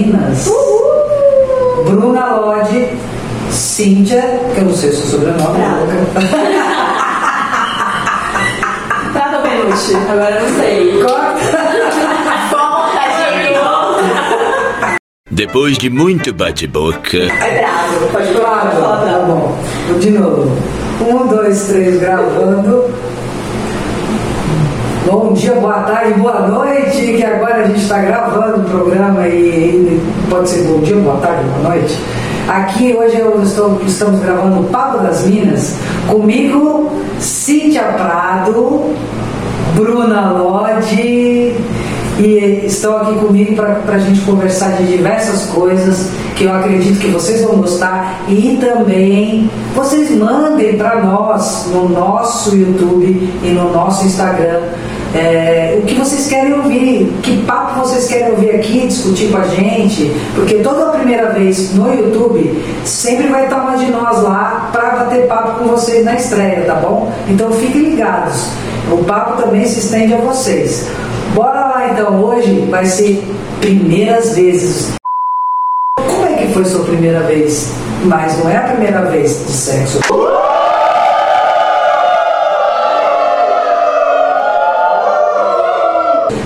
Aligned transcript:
Minas. 0.00 0.46
Uhul. 0.46 1.84
Bruna 1.84 2.36
Lodge, 2.36 2.88
Cíntia, 3.50 4.22
que 4.54 4.60
eu 4.60 4.64
não 4.64 4.74
sei 4.74 4.90
o 4.90 4.92
seu 4.94 5.06
sobrenome. 5.18 5.58
Prata 9.12 9.38
Benucci, 9.42 9.94
agora 9.94 10.36
eu 10.36 10.42
não 10.48 10.56
sei. 10.58 11.02
Corta. 11.02 11.60
Depois 15.30 15.78
de 15.78 15.88
muito 15.88 16.34
bate-boca. 16.34 17.16
É 17.16 17.60
bravo, 17.60 18.08
pode 18.12 18.32
falar. 18.34 19.00
tá 19.00 19.24
bom. 19.26 19.56
De 19.98 20.10
novo. 20.10 20.50
Um, 21.00 21.26
dois, 21.28 21.62
três, 21.62 21.98
gravando. 21.98 22.84
Bom 25.06 25.32
dia, 25.32 25.54
boa 25.54 25.80
tarde, 25.80 26.12
boa 26.20 26.46
noite, 26.46 27.14
que 27.16 27.24
agora 27.24 27.64
a 27.64 27.66
gente 27.66 27.80
está 27.80 27.98
gravando 28.00 28.60
o 28.60 28.64
programa 28.64 29.26
e, 29.26 29.98
pode 30.28 30.50
ser 30.50 30.64
bom 30.64 30.80
dia, 30.80 30.96
boa 30.96 31.16
tarde, 31.16 31.42
boa 31.44 31.74
noite. 31.74 31.98
Aqui 32.46 32.94
hoje 32.94 33.16
estou, 33.42 33.80
estamos 33.86 34.20
gravando 34.20 34.60
o 34.60 34.64
Papo 34.64 34.98
das 34.98 35.26
Minas, 35.26 35.76
comigo 36.06 36.90
Cíntia 37.18 37.82
Prado, 37.84 38.94
Bruna 39.74 40.32
Lodi 40.32 41.56
e 42.18 42.64
estão 42.66 42.98
aqui 42.98 43.14
comigo 43.14 43.54
para 43.54 43.94
a 43.94 43.98
gente 43.98 44.20
conversar 44.20 44.76
de 44.76 44.84
diversas 44.84 45.46
coisas 45.46 46.10
que 46.36 46.44
eu 46.44 46.52
acredito 46.52 47.00
que 47.00 47.08
vocês 47.08 47.42
vão 47.42 47.56
gostar 47.56 48.20
e 48.28 48.58
também 48.60 49.50
vocês 49.74 50.10
mandem 50.10 50.76
para 50.76 51.02
nós 51.02 51.66
no 51.72 51.88
nosso 51.88 52.54
YouTube 52.54 53.32
e 53.42 53.48
no 53.48 53.72
nosso 53.72 54.04
Instagram 54.04 54.60
é, 55.14 55.78
o 55.78 55.82
que 55.82 55.94
vocês 55.94 56.28
querem 56.28 56.52
ouvir, 56.54 57.12
que 57.22 57.42
papo 57.44 57.80
vocês 57.80 58.06
querem 58.06 58.30
ouvir 58.30 58.50
aqui, 58.50 58.86
discutir 58.86 59.30
com 59.30 59.38
a 59.38 59.44
gente, 59.44 60.12
porque 60.34 60.56
toda 60.56 60.86
a 60.86 60.90
primeira 60.90 61.30
vez 61.30 61.74
no 61.74 61.92
YouTube 61.92 62.62
sempre 62.84 63.26
vai 63.28 63.44
estar 63.44 63.62
uma 63.62 63.76
de 63.76 63.90
nós 63.90 64.22
lá 64.22 64.70
para 64.72 64.90
bater 64.90 65.26
papo 65.26 65.58
com 65.58 65.64
vocês 65.66 66.04
na 66.04 66.14
estreia, 66.14 66.64
tá 66.64 66.74
bom? 66.74 67.12
Então 67.28 67.50
fiquem 67.52 67.82
ligados, 67.82 68.50
o 68.90 69.04
papo 69.04 69.42
também 69.42 69.64
se 69.66 69.80
estende 69.80 70.14
a 70.14 70.18
vocês. 70.18 70.88
Bora 71.34 71.60
lá 71.60 71.90
então, 71.92 72.22
hoje 72.22 72.66
vai 72.70 72.84
ser 72.84 73.22
primeiras 73.60 74.34
vezes. 74.34 74.92
Como 75.96 76.26
é 76.26 76.34
que 76.34 76.52
foi 76.52 76.64
sua 76.64 76.84
primeira 76.84 77.20
vez? 77.20 77.72
Mas 78.04 78.38
não 78.38 78.50
é 78.50 78.56
a 78.56 78.62
primeira 78.62 79.02
vez 79.02 79.46
de 79.46 79.52
sexo. 79.52 80.00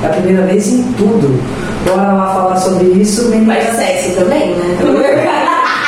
É 0.05 0.07
a 0.07 0.11
primeira 0.11 0.43
vez 0.43 0.69
em 0.69 0.83
tudo. 0.93 1.41
Bora 1.87 2.13
lá 2.13 2.35
falar 2.35 2.57
sobre 2.57 2.89
isso, 2.89 3.31
meninas. 3.31 3.65
Mas 3.65 3.77
sexo 3.77 4.21
também, 4.21 4.55
né? 4.55 4.77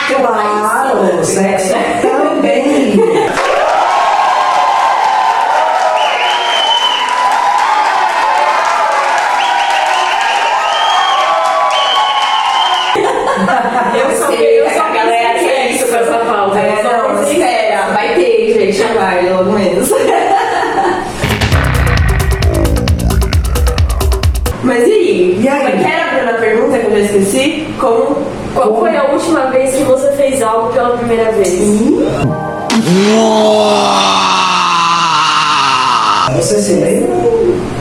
Claro, 0.09 1.25
sexo 1.25 1.75
também. 2.01 2.97
Eu 13.95 14.17
só 14.17 14.27
sei, 14.29 14.61
eu 14.61 14.71
só 14.71 14.85
a 14.85 14.97
esqueci? 27.07 27.67
Como? 27.79 28.17
Qual 28.55 28.79
foi 28.81 28.97
a 28.97 29.05
última 29.05 29.47
vez 29.47 29.75
que 29.75 29.85
você 29.85 30.13
fez 30.13 30.43
algo 30.43 30.73
pela 30.73 30.97
primeira 30.97 31.31
vez? 31.33 31.61
Você 36.37 36.63
se 36.63 36.73
lembra? 36.73 37.17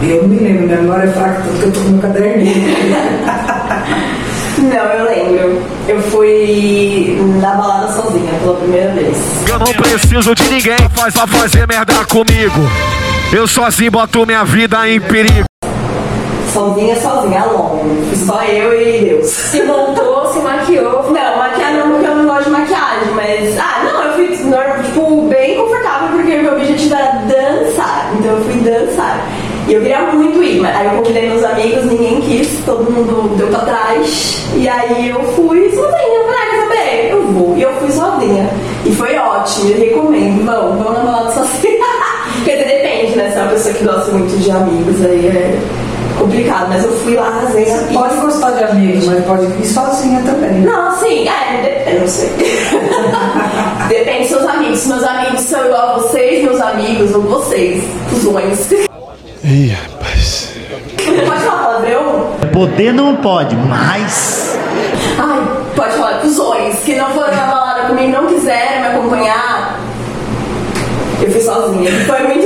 Eu 0.02 0.28
me 0.28 0.38
lembro, 0.38 0.68
minha 0.68 0.81
memória 0.81 1.06
é 1.06 1.12
fraca, 1.12 1.41
tanto 1.41 1.59
que 1.59 1.63
eu 1.66 1.72
tô 1.72 1.80
com 1.80 1.90
meu 1.90 2.02
caderninho. 2.02 2.75
Não, 4.58 4.86
eu 4.86 5.06
lembro. 5.06 5.62
Eu 5.88 6.02
fui 6.03 7.18
na 7.42 7.56
balada 7.56 7.92
sozinha 7.92 8.31
pela 8.42 8.56
primeira 8.56 8.92
vez. 8.94 9.18
Eu 9.47 9.59
não 9.59 9.74
preciso 9.74 10.34
de 10.34 10.44
ninguém 10.50 10.78
faz 10.94 11.13
pra 11.13 11.28
fazer 11.28 11.68
merda 11.68 12.06
comigo. 12.06 12.59
Eu 13.34 13.47
sozinho 13.47 13.92
boto 13.92 14.25
minha 14.25 14.44
vida 14.44 14.90
em 14.90 15.00
perigo. 15.00 15.46
Sozinha, 16.56 16.96
sozinha, 17.02 17.42
alone. 17.42 18.06
Fui 18.08 18.26
só 18.26 18.42
eu 18.46 18.82
e 18.82 19.06
Deus. 19.06 19.28
Se 19.28 19.62
montou, 19.64 20.32
se 20.32 20.40
maquiou. 20.40 21.04
Não, 21.12 21.38
maquiar 21.38 21.74
não, 21.74 21.92
porque 21.92 22.08
eu 22.08 22.16
não 22.16 22.26
gosto 22.26 22.46
de 22.46 22.50
maquiagem, 22.52 23.12
mas. 23.14 23.58
Ah, 23.60 23.84
não, 23.84 24.04
eu 24.04 24.14
fui 24.14 24.28
tipo, 24.30 25.22
bem 25.24 25.58
confortável, 25.58 26.16
porque 26.16 26.34
o 26.34 26.44
meu 26.44 26.54
objetivo 26.54 26.96
era 26.96 27.12
dançar. 27.28 28.10
Então 28.18 28.38
eu 28.38 28.44
fui 28.46 28.54
dançar. 28.62 29.28
E 29.68 29.74
eu 29.74 29.82
queria 29.82 30.00
muito 30.04 30.42
ir, 30.42 30.62
mas 30.62 30.78
aí 30.78 30.86
eu 30.86 30.94
convidei 30.94 31.28
meus 31.28 31.44
amigos, 31.44 31.86
ninguém 31.88 32.22
quis, 32.22 32.64
todo 32.66 32.90
mundo 32.90 33.36
deu 33.36 33.48
pra 33.48 33.60
trás. 33.60 34.42
E 34.56 34.70
aí 34.70 35.10
eu 35.10 35.22
fui 35.34 35.70
sozinha, 35.72 35.92
falei, 35.92 36.40
ah, 36.40 36.62
saber? 36.62 37.12
Eu 37.12 37.28
vou. 37.34 37.58
E 37.58 37.64
eu 37.64 37.74
fui 37.82 37.92
sozinha. 37.92 38.50
E 38.86 38.96
foi 38.96 39.18
ótimo, 39.18 39.72
eu 39.72 39.78
recomendo. 39.78 40.46
Vamos, 40.46 40.82
vamos 40.82 41.00
na 41.00 41.04
balada 41.04 41.32
sozinha. 41.32 41.84
Porque 42.36 42.56
depende, 42.56 43.18
né? 43.18 43.30
Se 43.30 43.40
é 43.40 43.42
uma 43.42 43.52
pessoa 43.52 43.74
que 43.74 43.84
gosta 43.84 44.12
muito 44.14 44.38
de 44.38 44.52
amigos, 44.52 45.04
aí 45.04 45.28
é 45.28 45.60
complicado. 46.25 46.68
Mas 46.69 46.84
eu 46.84 46.91
fui 47.00 47.16
lá, 47.16 47.28
arrasei 47.28 47.66
pista. 47.66 47.86
Pode 47.94 48.16
gostar 48.18 48.52
de 48.52 48.63
amigos, 48.63 49.06
mas 49.06 49.25
pode 49.25 49.46
ir 49.46 49.66
sozinha 49.66 50.22
também. 50.25 50.62
Não, 50.62 50.91
sim, 50.97 51.28
é, 51.28 51.62
depende, 51.62 51.96
eu 51.96 52.02
não 52.02 52.08
sei. 52.08 52.30
depende 53.88 54.19
dos 54.19 54.30
seus 54.30 54.46
amigos. 54.46 54.80
Se 54.80 54.88
meus 54.88 55.03
amigos 55.03 55.41
são 55.41 55.66
igual 55.66 55.90
a 55.90 55.94
vocês, 56.00 56.44
meus 56.44 56.62
amigos, 56.62 57.13
ou 57.13 57.22
vocês, 57.22 57.84
fusões. 58.09 58.72
Ih, 59.44 59.69
rapaz. 59.69 60.56
Pode 61.06 61.41
falar 61.41 61.63
palavrão? 61.63 62.31
Poder 62.52 62.94
não 62.94 63.16
pode, 63.18 63.56
mas. 63.56 64.57
Ai, 65.19 65.47
pode 65.75 65.94
falar 65.94 66.22
fusões. 66.22 66.80
Que 66.80 66.96
não 66.96 67.09
foram 67.12 67.36
na 67.36 67.46
balada 67.46 67.88
comigo, 67.88 68.12
não 68.12 68.28
quiseram 68.28 68.81
me 68.81 68.88
acompanhar. 68.88 69.80
Eu 71.22 71.31
fui 71.31 71.42
sozinha. 71.42 71.92
Foi 72.06 72.24
muito 72.24 72.44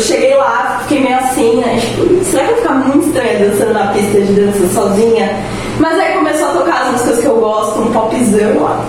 Eu 0.00 0.06
cheguei 0.06 0.34
lá, 0.34 0.78
fiquei 0.84 1.02
meio 1.02 1.18
assim, 1.18 1.56
né? 1.56 1.78
Tipo, 1.78 2.24
será 2.24 2.44
que 2.44 2.52
eu 2.52 2.56
ficar 2.56 2.72
muito 2.72 3.06
estranha 3.06 3.38
dançando 3.38 3.74
na 3.74 3.88
pista 3.88 4.18
de 4.18 4.32
dança 4.32 4.66
sozinha? 4.68 5.36
Mas 5.78 5.98
aí 5.98 6.14
começou 6.14 6.48
a 6.48 6.52
tocar 6.52 6.82
as 6.84 6.92
músicas 6.92 7.20
que 7.20 7.26
eu 7.26 7.36
gosto, 7.36 7.80
um 7.82 7.92
popzão 7.92 8.62
lá. 8.62 8.86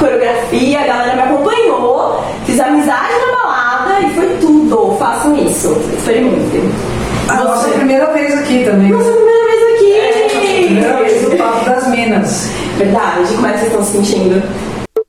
Coreografia, 0.00 0.80
a 0.80 0.86
galera 0.88 1.14
me 1.14 1.22
acompanhou, 1.22 2.24
fiz 2.44 2.58
amizade 2.58 3.12
na 3.24 3.36
balada 3.36 4.00
e 4.00 4.10
foi 4.14 4.36
tudo. 4.40 4.96
Façam 4.98 5.36
isso, 5.36 5.80
experimentem. 5.96 6.72
A 7.28 7.36
nossa 7.36 7.68
primeira 7.68 8.12
vez 8.12 8.36
aqui 8.36 8.64
também. 8.64 8.90
Nossa, 8.90 9.12
primeira 9.12 9.44
vez 9.46 9.62
aqui! 9.74 10.64
Primeira 10.66 10.96
vez 10.96 11.28
no 11.28 11.36
Papo 11.36 11.64
das 11.66 11.86
Minas. 11.86 12.50
Verdade, 12.78 13.32
como 13.34 13.46
é 13.46 13.52
que 13.52 13.58
vocês 13.58 13.70
estão 13.70 13.84
se 13.84 13.92
sentindo? 13.92 14.42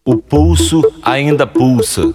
O 0.06 0.18
pulso 0.18 0.82
ainda 1.02 1.48
pulsa. 1.48 2.14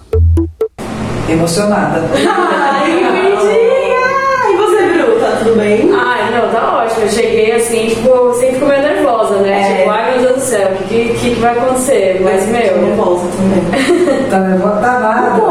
Emocionada. 1.27 2.03
Ai, 2.29 3.03
bonitinha! 3.03 4.51
E 4.51 4.57
você, 4.57 4.93
Bru, 4.93 5.19
tá 5.19 5.37
tudo 5.39 5.55
bem? 5.57 5.89
Ai, 5.91 6.31
não, 6.31 6.51
tá 6.51 6.83
ótimo. 6.83 7.01
Eu 7.01 7.09
cheguei 7.09 7.51
assim, 7.53 7.87
tipo, 7.87 8.07
eu 8.09 8.33
sempre 8.35 8.53
fico 8.55 8.67
meio 8.67 8.81
nervosa, 8.83 9.37
né? 9.37 9.61
É. 9.61 9.77
Tipo, 9.79 9.89
ai 9.89 10.11
meu 10.11 10.21
Deus 10.21 10.35
do 10.35 10.41
céu, 10.41 10.71
o 10.71 10.83
que, 10.87 11.09
que, 11.15 11.29
que 11.33 11.39
vai 11.41 11.57
acontecer? 11.57 12.21
Mas, 12.23 12.45
Tô 12.45 12.51
meu. 12.51 12.81
nervosa 12.89 13.27
também. 13.35 14.19
Tá 14.29 14.39
nervosa? 14.39 14.81
Tá 14.81 14.99
nada. 14.99 15.41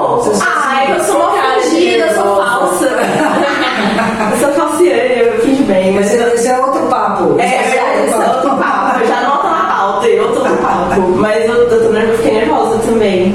Ah, 0.46 0.82
é 0.84 0.86
que 0.86 0.92
eu 0.92 1.00
sou 1.04 1.16
uma 1.16 1.60
fingida, 1.60 2.06
eu 2.06 2.14
sou 2.14 2.36
falsa. 2.36 2.86
Também. 12.98 13.34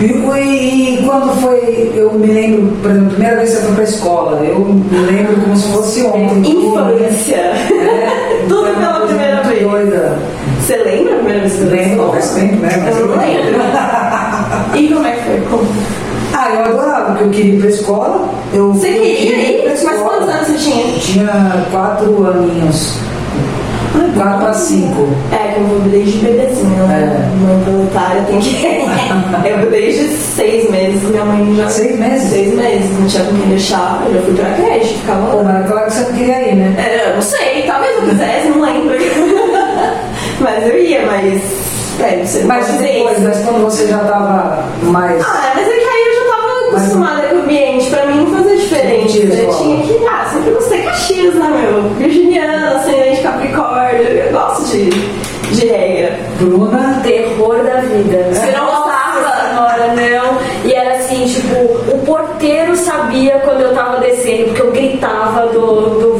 E, 0.00 0.04
e- 0.04 1.02
quando 1.06 1.40
foi, 1.40 1.92
eu 1.94 2.12
me 2.14 2.26
lembro, 2.26 2.72
por 2.82 2.90
exemplo, 2.90 3.06
a 3.06 3.10
primeira 3.10 3.36
vez 3.36 3.50
que 3.50 3.56
você 3.56 3.62
foi 3.66 3.74
pra 3.74 3.84
escola, 3.84 4.40
eu 4.44 4.58
me 4.60 4.98
lembro 5.10 5.36
como 5.40 5.56
se 5.56 5.68
fosse 5.72 6.02
ontem. 6.02 6.50
Infância. 6.50 7.36
É, 7.36 8.44
Tudo 8.48 8.62
uma 8.62 8.74
pela 8.74 9.06
primeira 9.06 9.42
vez. 9.42 9.62
Doida. 9.62 10.18
Você 10.60 10.76
lembra 10.76 11.12
a 11.14 11.16
primeira 11.16 11.40
vez 11.40 11.52
que 11.52 11.58
você 11.58 11.64
na 11.64 11.70
Lembro, 11.82 12.10
faz 12.12 12.30
tempo, 12.30 12.56
né? 12.56 12.82
Mas 12.84 12.98
Eu 12.98 13.06
não 13.08 13.16
lembro. 13.18 13.62
E 14.74 14.88
como 14.88 15.06
é 15.06 15.12
que 15.12 15.22
foi? 15.24 15.40
Como? 15.50 15.66
Ah, 16.34 16.48
eu 16.54 16.64
adorava, 16.64 17.04
porque 17.12 17.24
eu 17.24 17.30
queria 17.30 17.54
ir 17.54 17.60
pra 17.60 17.68
escola. 17.68 18.28
Eu, 18.54 18.72
Você 18.72 18.88
eu 18.88 18.92
queria 19.02 19.36
ir? 19.36 19.64
Mas 19.68 19.82
escola. 19.82 19.98
quantos 20.10 20.28
anos 20.34 20.46
você 20.48 20.54
tinha? 20.70 20.98
Tinha 20.98 21.64
quatro 21.70 22.26
aninhos. 22.26 22.94
4 23.92 24.38
para 24.38 24.54
5. 24.54 25.08
É, 25.32 25.52
que 25.52 25.60
eu 25.60 25.66
vou 25.66 25.80
desde 25.80 26.18
bebezinho, 26.18 26.86
né? 26.86 27.28
É. 27.30 27.36
Mãe 27.44 27.64
voluntária 27.64 28.22
tem 28.22 28.38
que. 28.38 28.64
eu 29.46 29.70
desde 29.70 30.08
seis 30.16 30.70
meses, 30.70 31.02
minha 31.10 31.24
mãe 31.24 31.54
já. 31.56 31.68
Seis 31.68 31.98
meses? 31.98 32.30
Seis 32.30 32.54
meses, 32.54 32.98
não 32.98 33.06
tinha 33.06 33.24
com 33.24 33.36
quem 33.36 33.48
deixar, 33.48 34.02
eu 34.06 34.14
já 34.14 34.22
fui 34.22 34.34
pra 34.34 34.52
creche, 34.52 34.94
ficava 34.94 35.30
Pô, 35.30 35.36
lá. 35.38 35.44
mas 35.44 35.70
claro 35.70 35.86
que 35.86 35.92
você 35.92 36.00
não 36.02 36.12
queria 36.12 36.48
ir, 36.48 36.54
né? 36.56 36.76
É, 36.78 37.10
eu 37.10 37.14
não 37.14 37.22
sei, 37.22 37.62
talvez 37.66 37.96
eu 37.96 38.08
quisesse, 38.08 38.48
não 38.48 38.60
lembro. 38.60 38.94
mas 40.40 40.68
eu 40.68 40.78
ia, 40.78 41.06
mas. 41.06 41.42
É, 42.00 42.16
não 42.16 42.46
Mas 42.48 42.66
pode 42.66 42.78
dizer 42.78 42.92
depois, 42.94 43.20
mas 43.20 43.38
quando 43.44 43.62
você 43.64 43.86
já 43.86 43.98
tava 43.98 44.64
mais. 44.82 45.20
Ah, 45.22 45.52
mas 45.54 45.68
é 45.68 45.70
que 45.70 45.84
aí 45.84 46.04
eu 46.06 46.24
já 46.24 46.30
tava 46.30 46.68
acostumada 46.68 47.31
ambiente, 47.42 47.90
pra 47.90 48.06
mim 48.06 48.24
não 48.24 48.26
fazia 48.36 48.56
diferente. 48.56 49.18
Eu 49.18 49.28
escola. 49.28 49.58
tinha 49.58 49.82
que, 49.82 50.06
ah, 50.06 50.28
sempre 50.32 50.50
gostei 50.50 50.82
Caxias, 50.82 51.34
né, 51.34 51.48
meu? 51.48 51.90
Virginiana, 51.90 52.76
ascendente 52.76 53.22
Capricórnio, 53.22 54.02
eu 54.02 54.32
gosto 54.32 54.70
de, 54.70 54.90
de 54.90 55.66
regra. 55.66 56.18
Bruna, 56.38 57.00
terror 57.02 57.62
da 57.64 57.80
vida. 57.80 58.28
Você 58.32 58.50
não 58.52 58.66
gostava? 58.66 58.92
senhora, 59.52 59.94
não. 59.94 60.38
E 60.64 60.72
era 60.74 60.96
assim, 60.96 61.24
tipo, 61.26 61.54
o 61.94 62.02
porteiro 62.04 62.76
sabia 62.76 63.38
quando 63.40 63.60
eu 63.60 63.74
tava 63.74 64.00
descendo, 64.00 64.46
porque 64.46 64.62
eu 64.62 64.72
gritava 64.72 65.46
do, 65.48 66.00
do 66.00 66.18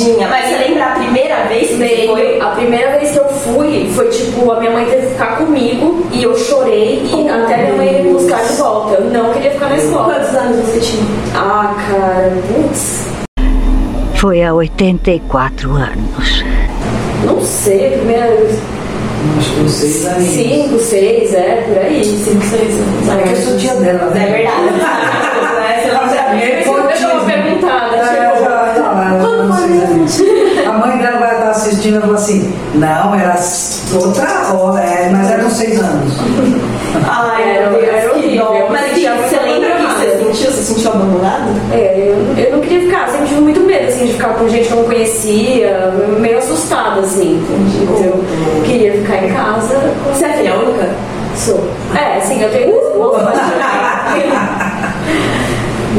Tadinha. 0.00 0.28
Mas 0.28 0.48
você 0.48 0.56
lembra 0.68 0.84
a 0.84 0.90
primeira 0.90 1.36
vez 1.44 1.68
que 1.68 1.76
você 1.76 2.06
foi? 2.06 2.40
a 2.40 2.46
primeira 2.50 2.90
vez 2.98 3.10
que 3.10 3.18
eu 3.18 3.28
fui, 3.28 3.90
foi 3.94 4.08
tipo, 4.08 4.50
a 4.50 4.58
minha 4.60 4.70
mãe 4.72 4.84
teve 4.86 5.06
que 5.06 5.12
ficar 5.12 5.36
comigo 5.36 6.06
e 6.12 6.22
eu 6.22 6.36
chorei 6.36 7.02
e 7.04 7.28
até 7.28 7.56
minha 7.58 7.74
mãe 7.76 7.92
ia 7.92 8.02
me 8.02 8.12
buscar 8.12 8.42
de 8.44 8.52
volta. 8.54 8.94
Eu 8.94 9.04
não 9.10 9.32
queria 9.32 9.50
ficar 9.50 9.68
na 9.68 9.76
escola. 9.76 10.14
Quantos 10.14 10.34
anos 10.34 10.56
você 10.66 10.80
tinha? 10.80 11.04
Ah, 11.34 11.74
cara, 11.88 12.32
putz, 12.48 13.04
Foi 14.16 14.42
há 14.42 14.52
84 14.54 15.70
anos. 15.72 16.44
não 17.24 17.40
sei, 17.40 17.90
primeira 17.90 18.26
acho 19.38 19.50
que 19.54 19.60
uns 19.60 19.70
seis 19.72 20.06
aninhos. 20.06 20.32
cinco, 20.32 20.78
seis, 20.78 21.34
é, 21.34 21.64
por 21.68 21.78
aí, 21.78 22.02
cinco, 22.04 22.42
seis 22.46 22.74
anos. 22.74 23.08
É 23.08 23.22
que 23.22 23.28
eu 23.30 23.36
sou 23.36 23.58
tia 23.58 23.74
dela, 23.74 24.10
É 24.14 24.18
né? 24.18 24.26
verdade. 24.26 24.62
né? 24.72 25.80
Você 25.82 25.90
lembra? 25.90 26.42
É, 26.42 26.62
Eu 26.66 26.72
vou 27.18 27.26
perguntar, 27.26 27.90
É, 27.94 28.40
A 30.66 30.72
mãe 30.72 30.98
dela 30.98 31.18
vai 31.18 31.34
estar 31.34 31.50
assistindo 31.50 31.98
e 31.98 32.00
fala 32.00 32.14
assim: 32.14 32.52
não, 32.74 33.14
era 33.14 33.36
outra 33.94 34.52
hora, 34.54 34.80
é, 34.82 35.08
mas 35.10 35.30
eram 35.30 35.50
seis 35.50 35.78
anos. 35.80 36.12
Ai, 37.08 37.56
Era- 37.56 37.76
era 37.78 38.12
horrível. 38.12 38.66
Mas 38.70 38.92
que, 38.92 39.08
você 39.08 39.36
lembra 39.40 39.74
o 39.74 39.76
que 39.76 39.94
você 39.94 40.18
sentiu? 40.24 40.50
Você 40.52 40.62
sentiu 40.62 40.90
abandonado? 40.90 41.50
É, 41.72 42.08
eu, 42.08 42.44
eu 42.44 42.52
não 42.56 42.60
queria 42.60 42.80
ficar, 42.80 43.08
sempre 43.08 43.28
tive 43.28 43.40
muito 43.40 43.60
medo, 43.60 43.88
assim, 43.88 44.06
de 44.06 44.12
ficar 44.12 44.34
com 44.34 44.48
gente 44.48 44.66
que 44.68 44.72
eu 44.72 44.76
não 44.78 44.84
conhecia, 44.84 45.92
meio 46.18 46.38
assustada, 46.38 47.00
assim. 47.00 47.42
Então, 47.82 48.04
eu 48.04 48.24
queria 48.64 48.92
ficar 48.92 49.24
em 49.24 49.32
casa. 49.32 49.74
Você 50.12 50.24
é 50.24 50.32
filha 50.34 50.54
única? 50.56 50.88
Sou. 51.36 51.68
É, 51.94 52.20
sim, 52.20 52.42
eu 52.42 52.50
tenho 52.50 52.70
irmãos, 52.70 53.16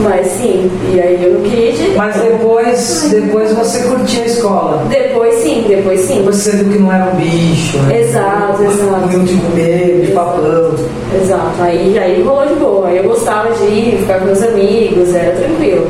mas... 0.03 0.27
Sim, 0.27 0.71
e 0.93 1.01
aí 1.01 1.23
eu 1.23 1.33
não 1.33 1.41
queria 1.41 1.71
de... 1.73 1.89
Mas 1.95 2.15
depois, 2.15 3.09
depois 3.11 3.51
você 3.53 3.83
curtia 3.83 4.23
a 4.23 4.25
escola. 4.25 4.85
Depois 4.89 5.35
sim, 5.35 5.65
depois 5.67 5.99
sim. 6.01 6.23
Você 6.23 6.51
viu 6.51 6.71
que 6.71 6.79
não 6.79 6.91
era 6.91 7.11
um 7.11 7.15
bicho, 7.15 7.77
né? 7.79 8.01
Exato, 8.01 8.63
exato. 8.63 9.01
Comiam 9.01 9.23
de 9.23 9.35
comer, 9.35 10.01
de 10.05 10.11
papão. 10.11 10.75
Exato, 11.21 11.61
aí, 11.61 11.97
aí 11.97 12.23
rolou 12.23 12.47
de 12.47 12.55
boa. 12.55 12.87
Aí 12.87 12.97
eu 12.97 13.03
gostava 13.03 13.51
de 13.53 13.63
ir, 13.65 13.97
ficar 13.99 14.19
com 14.19 14.25
meus 14.25 14.41
amigos, 14.41 15.13
era 15.13 15.35
tranquilo. 15.35 15.87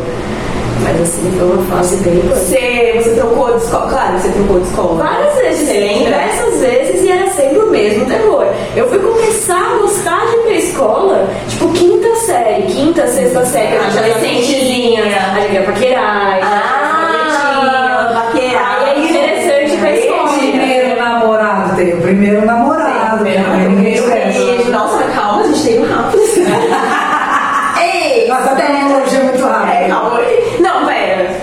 Mas 0.83 1.01
assim, 1.01 1.31
foi 1.37 1.47
uma 1.47 1.63
fase 1.65 1.95
bem. 1.97 2.19
Você, 2.29 2.93
você 2.95 3.11
trocou 3.11 3.51
de 3.51 3.63
escola? 3.63 3.89
Claro, 3.89 4.19
você 4.19 4.29
trocou 4.29 4.59
de 4.59 4.67
escola. 4.67 5.03
Várias 5.03 5.35
vezes, 5.35 5.69
lembra? 5.69 6.05
diversas 6.05 6.59
vezes, 6.59 7.03
e 7.03 7.11
era 7.11 7.29
sempre 7.29 7.59
o 7.59 7.69
mesmo 7.69 8.05
terror. 8.05 8.47
Eu 8.75 8.89
fui 8.89 8.99
começar 8.99 9.75
a 9.75 9.77
gostar 9.79 10.25
de 10.27 10.35
ir 10.35 10.41
pra 10.41 10.53
escola, 10.53 11.29
tipo, 11.49 11.71
quinta 11.73 12.00
série, 12.25 12.63
quinta, 12.63 13.07
sexta 13.07 13.45
série. 13.45 13.77
Ah, 13.77 13.87
adolescentezinha. 13.87 15.03
A 15.03 15.39
gente 15.41 15.53
ia 15.53 15.63
paquerar, 15.63 16.39
Ah, 16.43 18.11
paquerar. 18.25 18.87
É 18.87 18.99
interessante 18.99 19.77
pra 19.77 19.91
escola. 19.91 20.29
Primeiro 20.37 20.99
namorado, 20.99 21.75
tem 21.75 21.93
o 21.93 22.01
primeiro 22.01 22.45
namorado. 22.45 23.23
Beijo. 23.23 24.71
Nossa, 24.71 25.03
calma, 25.05 25.41
a 25.41 25.47
gente 25.47 25.63
tem 25.63 25.79
um 25.79 25.87
rápido. 25.93 26.21
Ei, 27.81 28.27
Nossa, 28.27 28.55
tecnologia 28.55 29.23
muito 29.23 29.43
É, 29.43 29.47
rápida. 29.47 29.87
calma. 29.89 30.19
Não, 30.59 30.85
pera. 30.85 31.41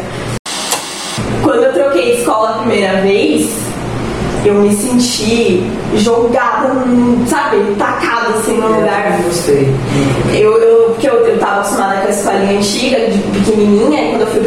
Quando 1.43 1.65
eu 1.65 1.73
troquei 1.73 2.13
de 2.15 2.21
escola 2.21 2.51
a 2.51 2.59
primeira 2.59 3.01
vez, 3.01 3.51
eu 4.45 4.55
me 4.55 4.73
senti 4.75 5.63
jogada, 5.97 6.69
num- 6.75 7.27
sabe, 7.27 7.57
tacada 7.79 8.29
assim 8.39 8.57
no 8.59 8.69
lugar. 8.69 9.19
Gostei. 9.25 9.69
Eu, 10.33 10.57
eu, 10.57 10.63
eu 10.63 10.68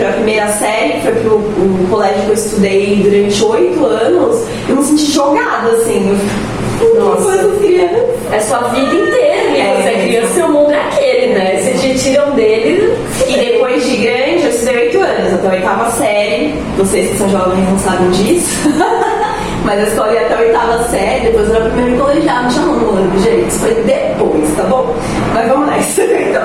eu 0.02 0.08
fui 0.08 0.08
pra 0.08 0.12
primeira 0.14 0.48
série, 0.48 0.94
que 0.94 1.02
foi 1.02 1.12
pro 1.14 1.36
o 1.36 1.88
colégio 1.90 2.22
que 2.24 2.30
eu 2.30 2.34
estudei 2.34 2.96
durante 3.04 3.44
oito 3.44 3.86
anos, 3.86 4.46
eu 4.70 4.76
me 4.76 4.84
senti 4.84 5.12
jogada, 5.12 5.70
assim. 5.72 6.18
Eu, 6.82 6.96
Nossa. 7.06 7.32
É 8.32 8.40
sua 8.40 8.60
vida 8.70 8.96
inteira, 8.96 9.50
e 9.52 9.60
É. 9.60 9.76
você 9.76 9.90
é 9.90 10.08
criança, 10.08 10.34
seu 10.34 10.48
mundo 10.48 10.72
é 10.72 10.80
aquele, 10.80 11.34
né? 11.34 11.58
Se 11.58 11.78
te 11.80 12.00
tiram 12.00 12.32
dele, 12.32 12.98
E 13.28 13.34
depois 13.38 13.86
de 13.88 13.98
grande, 13.98 14.44
eu 14.44 14.50
estudei 14.50 14.78
oito 14.86 15.00
anos, 15.00 15.34
até 15.34 15.48
a 15.48 15.52
oitava 15.52 15.92
série. 15.92 16.56
Vocês 16.78 17.12
que 17.12 17.18
são 17.18 17.30
jovens 17.30 17.70
não 17.70 17.78
sabem 17.78 18.10
disso. 18.12 18.70
Mas 19.64 19.80
a 19.80 19.84
escola 19.84 20.12
ia 20.14 20.22
até 20.22 20.34
a 20.34 20.40
oitava 20.40 20.84
série, 20.90 21.26
depois 21.28 21.50
era 21.54 21.66
o 21.66 21.72
primeiro 21.72 22.02
colegiado, 22.04 22.44
não 22.46 22.50
tinha 22.50 22.66
um 22.66 22.90
ano, 22.98 23.20
gente. 23.20 23.48
Isso 23.48 23.60
foi 23.60 23.74
depois, 23.76 24.50
tá 24.58 24.64
bom? 24.64 24.96
Mas 25.34 25.48
vamos 25.50 25.68
nessa. 25.68 26.02
Então, 26.32 26.44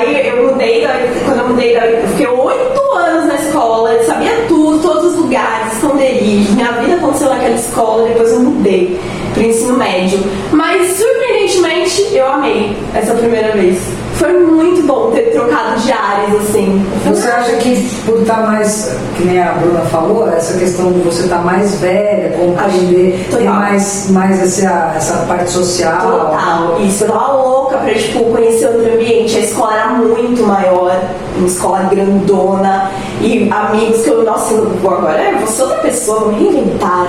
aí 0.00 0.28
eu 0.28 0.50
mudei, 0.50 0.86
da, 0.86 0.94
quando 1.24 1.38
eu 1.40 1.48
mudei, 1.48 1.74
da, 1.74 1.86
eu 1.86 2.08
fiquei 2.08 2.26
oito 2.26 2.92
anos 2.92 3.26
na 3.26 3.34
escola, 3.34 3.92
eu 3.92 4.04
sabia 4.04 4.32
tudo, 4.48 4.80
todos 4.80 5.12
os 5.12 5.16
lugares, 5.16 5.72
esconderijos. 5.74 6.54
Minha 6.54 6.72
vida 6.72 6.96
aconteceu 6.96 7.28
naquela 7.28 7.54
escola, 7.54 8.08
depois 8.08 8.32
eu 8.32 8.40
mudei 8.40 8.98
pro 9.34 9.42
ensino 9.42 9.76
médio. 9.76 10.18
Mas 10.52 10.96
surpreendentemente 10.96 12.14
eu 12.14 12.26
amei 12.26 12.76
essa 12.94 13.14
primeira 13.14 13.52
vez. 13.52 13.78
Foi 14.14 14.34
muito 14.34 14.82
bom 14.82 15.10
ter 15.12 15.30
trocado 15.30 15.80
de 15.80 15.90
áreas, 15.90 16.42
assim. 16.42 16.84
Você 17.06 17.26
acha 17.26 17.56
que 17.56 17.88
por 18.04 18.20
estar 18.20 18.46
mais, 18.46 18.94
que 19.16 19.24
nem 19.24 19.40
a 19.40 19.52
Bruna 19.52 19.80
falou, 19.86 20.28
essa 20.28 20.58
questão 20.58 20.92
de 20.92 20.98
você 20.98 21.22
estar 21.22 21.38
mais 21.38 21.80
velha, 21.80 22.36
compreender, 22.36 23.26
ter 23.30 23.44
mais, 23.44 24.10
mais 24.10 24.42
essa, 24.42 24.92
essa 24.94 25.24
parte 25.26 25.50
social? 25.50 26.02
Total, 26.02 26.80
isso. 26.82 27.06
Tava 27.06 27.59
louca 27.70 27.78
pra, 27.78 27.94
tipo, 27.94 28.24
conhecer 28.24 28.66
outro 28.66 28.92
ambiente. 28.92 29.36
A 29.36 29.40
escola 29.40 29.74
era 29.74 29.86
muito 29.88 30.42
maior, 30.42 31.00
uma 31.36 31.46
escola 31.46 31.82
grandona. 31.84 32.90
E 33.20 33.48
amigos 33.50 34.02
que 34.02 34.10
eu, 34.10 34.24
nossa, 34.24 34.54
eu 34.54 34.68
vou 34.70 34.90
agora 34.92 35.22
eu 35.30 35.38
vou 35.38 35.46
ser 35.46 35.62
outra 35.62 35.78
pessoa, 35.78 36.20
vou 36.20 36.32
me 36.32 36.48
inventar. 36.48 37.06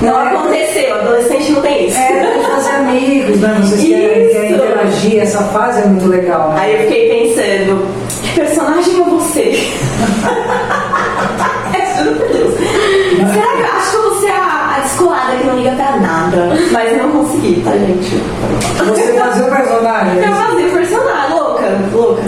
Não 0.00 0.20
É. 0.20 0.28
aconteceu, 0.28 0.94
adolescente 0.94 1.50
não 1.50 1.60
tem 1.60 1.88
isso. 1.88 1.98
É, 1.98 2.24
tem 2.24 2.40
que 2.40 2.46
fazer 2.50 2.70
amigos, 2.70 3.40
né? 3.40 3.58
Vocês 3.60 3.80
querem, 3.82 4.28
querem 4.28 4.52
interagir, 4.52 5.20
essa 5.20 5.42
fase 5.44 5.80
é 5.82 5.86
muito 5.86 6.06
legal, 6.06 6.50
né? 6.50 6.60
Aí 6.60 6.72
eu 6.74 6.80
fiquei 6.82 7.08
pensando, 7.08 7.84
que 8.22 8.34
personagem 8.40 9.00
é 9.00 9.04
você? 9.10 9.58
é, 11.74 12.04
juro 12.04 12.14
por 12.16 12.28
Deus. 12.28 12.54
Será 12.54 13.56
que 13.56 13.62
que 15.38 15.46
não 15.46 15.56
liga 15.56 15.70
pra 15.72 15.96
nada? 15.96 16.48
Mas 16.72 16.92
eu 16.92 16.98
não 16.98 17.10
consegui, 17.10 17.62
tá, 17.64 17.72
gente? 17.72 18.22
Você 18.86 19.12
fazer 19.18 19.42
o 19.42 19.54
personagem. 19.54 20.22
Eu 20.22 20.34
fazia 20.34 20.66
o 20.66 20.70
personagem, 20.72 21.38
louca, 21.38 21.66
louca. 21.92 22.22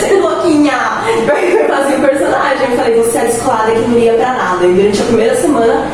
Sem 0.00 0.20
louquinha. 0.20 0.72
Eu 1.08 1.68
fazia 1.74 1.96
o 1.98 2.00
personagem. 2.00 2.70
Eu 2.70 2.76
falei, 2.76 3.02
você 3.02 3.18
é 3.18 3.20
a 3.20 3.24
descolada 3.24 3.72
que 3.72 3.80
não 3.80 3.98
liga 3.98 4.12
pra 4.14 4.32
nada. 4.32 4.66
E 4.66 4.72
durante 4.74 5.02
a 5.02 5.04
primeira 5.04 5.36
semana 5.36 5.86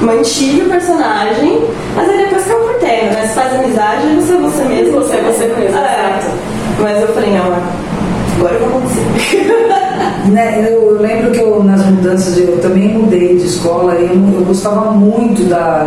mantive 0.00 0.62
o 0.62 0.68
personagem, 0.68 1.64
mas 1.96 2.08
aí 2.08 2.18
depois 2.18 2.44
caiu 2.44 2.60
por 2.60 2.74
terra, 2.74 3.10
né? 3.14 3.26
Você 3.26 3.34
faz 3.34 3.54
amizade, 3.54 4.06
você 4.14 4.32
é 4.32 4.36
você 4.36 4.64
mesmo. 4.64 4.92
Você 5.00 5.16
é 5.16 5.20
você 5.22 5.46
mesmo, 5.46 5.78
É. 5.78 6.20
Mas 6.80 7.00
eu 7.00 7.08
falei, 7.08 7.30
não, 7.32 7.46
agora 8.38 8.54
eu 8.54 8.60
vou 8.60 8.78
acontecer. 8.78 9.78
Né, 10.26 10.66
eu 10.70 10.98
lembro 11.00 11.30
que 11.30 11.38
eu, 11.40 11.62
nas 11.64 11.84
mudanças, 11.86 12.36
eu 12.38 12.58
também 12.60 12.88
mudei 12.98 13.36
de 13.36 13.46
escola 13.46 13.94
e 13.94 14.04
eu, 14.04 14.10
eu 14.40 14.44
gostava 14.46 14.90
muito 14.90 15.42
da. 15.48 15.86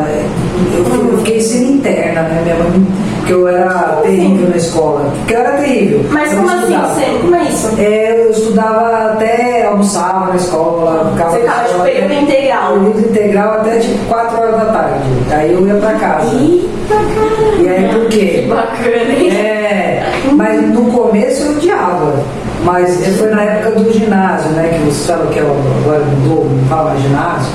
Eu, 0.76 1.10
eu 1.12 1.18
fiquei 1.20 1.40
sendo 1.42 1.74
interna, 1.74 2.22
né? 2.24 2.42
Minha 2.44 2.56
mãe 2.56 2.88
porque 3.20 3.34
eu 3.34 3.48
era 3.48 4.00
terrível 4.02 4.50
na 4.50 4.56
escola. 4.58 5.12
Porque 5.20 5.34
eu 5.36 5.40
era 5.42 5.52
terrível. 5.58 6.06
Mas 6.10 6.34
como 6.34 6.50
assim? 6.50 6.76
Você, 6.76 7.06
como 7.22 7.36
é 7.36 7.44
isso? 7.44 7.70
É, 7.78 8.26
eu 8.26 8.32
estudava 8.32 9.12
até 9.14 9.66
almoçava 9.68 10.30
na 10.30 10.36
escola, 10.36 11.12
ficava 11.12 11.32
Você 11.32 11.40
ficava, 11.42 11.68
tipo, 11.68 11.84
período 11.84 12.06
até- 12.06 12.22
integral. 12.22 12.74
período 12.74 13.00
integral 13.00 13.54
até 13.54 13.78
tipo 13.80 14.06
4 14.08 14.40
horas 14.42 14.56
da 14.56 14.66
tarde. 14.66 15.00
Aí 15.32 15.54
eu 15.54 15.68
ia 15.68 15.76
pra 15.76 15.94
casa. 15.94 16.36
Eita, 16.36 16.96
caramba. 16.96 17.62
E 17.62 17.70
aí 17.70 17.90
por 17.94 18.06
quê? 18.10 18.46
Bacana, 18.50 19.14
hein? 19.20 19.30
É, 19.32 20.04
mas 20.34 20.62
no 20.74 20.86
começo 20.92 21.44
eu 21.44 21.52
odiava. 21.52 22.14
Mas 22.64 23.04
foi 23.18 23.30
na 23.32 23.42
época 23.44 23.80
do 23.80 23.92
ginásio, 23.94 24.50
né? 24.52 24.70
Que 24.78 24.86
você 24.92 25.08
sabe 25.08 25.28
que 25.34 25.40
é 25.40 25.44
o- 25.44 25.82
agora 25.84 26.04
mudou, 26.06 26.46
não 26.46 26.68
fala 26.68 26.92
mais 26.92 27.02
ginásio. 27.02 27.52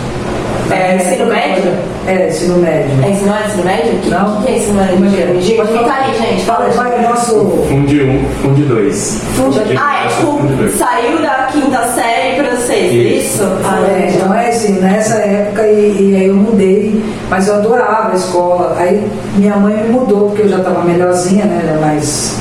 É, 0.69 0.97
ensino 0.97 1.27
médio? 1.27 1.71
É, 2.09 2.29
ensino 2.29 2.57
médio. 2.59 2.91
É 3.05 3.11
ensino, 3.11 3.33
é 3.33 3.47
ensino 3.47 3.65
médio? 3.65 3.93
O 3.95 3.99
que, 4.01 4.11
Não. 4.11 4.43
que 4.43 4.49
é 4.49 4.57
ensino 4.59 4.75
médio? 4.75 4.95
Como 4.97 5.07
é 5.07 5.11
que 5.11 5.23
é? 5.23 5.27
Gente, 5.41 5.57
Pode 5.57 5.73
tá 5.73 5.79
falar. 5.79 5.95
aí, 6.07 6.15
gente. 6.19 6.45
Fala, 6.45 6.69
vai, 6.71 7.03
nosso. 7.03 7.35
Funde 7.69 8.03
um, 8.03 8.25
funde 8.43 8.63
dois. 8.63 9.21
Fundi- 9.37 9.59
Funde 9.61 9.79
Ah, 9.81 10.05
é 10.05 10.09
tipo, 10.09 10.43
dois. 10.57 10.75
saiu 10.75 11.23
da 11.23 11.49
quinta 11.53 11.79
série 11.95 12.43
pra 12.43 12.57
sexta, 12.57 12.75
Isso. 12.95 13.43
isso? 13.43 13.53
Ah, 13.65 13.81
É, 13.89 14.11
então 14.13 14.35
é 14.35 14.49
assim, 14.49 14.73
nessa 14.81 15.15
época 15.19 15.63
e, 15.69 16.11
e 16.11 16.17
aí 16.17 16.27
eu 16.27 16.35
mudei, 16.35 17.01
mas 17.31 17.47
eu 17.47 17.55
adorava 17.55 18.11
a 18.13 18.17
escola. 18.17 18.75
Aí 18.77 19.07
minha 19.37 19.55
mãe 19.57 19.77
me 19.85 19.89
mudou, 19.91 20.31
porque 20.31 20.43
eu 20.43 20.49
já 20.49 20.57
estava 20.59 20.83
melhorzinha, 20.83 21.45
né? 21.45 21.63
já 21.65 21.79
mais 21.87 22.37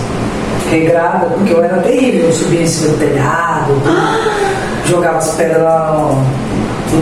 regrada, 0.70 1.28
porque 1.28 1.54
eu 1.54 1.64
era 1.64 1.78
terrível, 1.78 2.26
eu 2.28 2.34
subia 2.34 2.62
em 2.62 2.68
cima 2.68 2.94
do 2.94 3.00
telhado, 3.00 3.74
jogava 4.86 5.18
as 5.18 5.34
pedras 5.36 5.64
lá 5.64 5.92
no, 5.94 6.46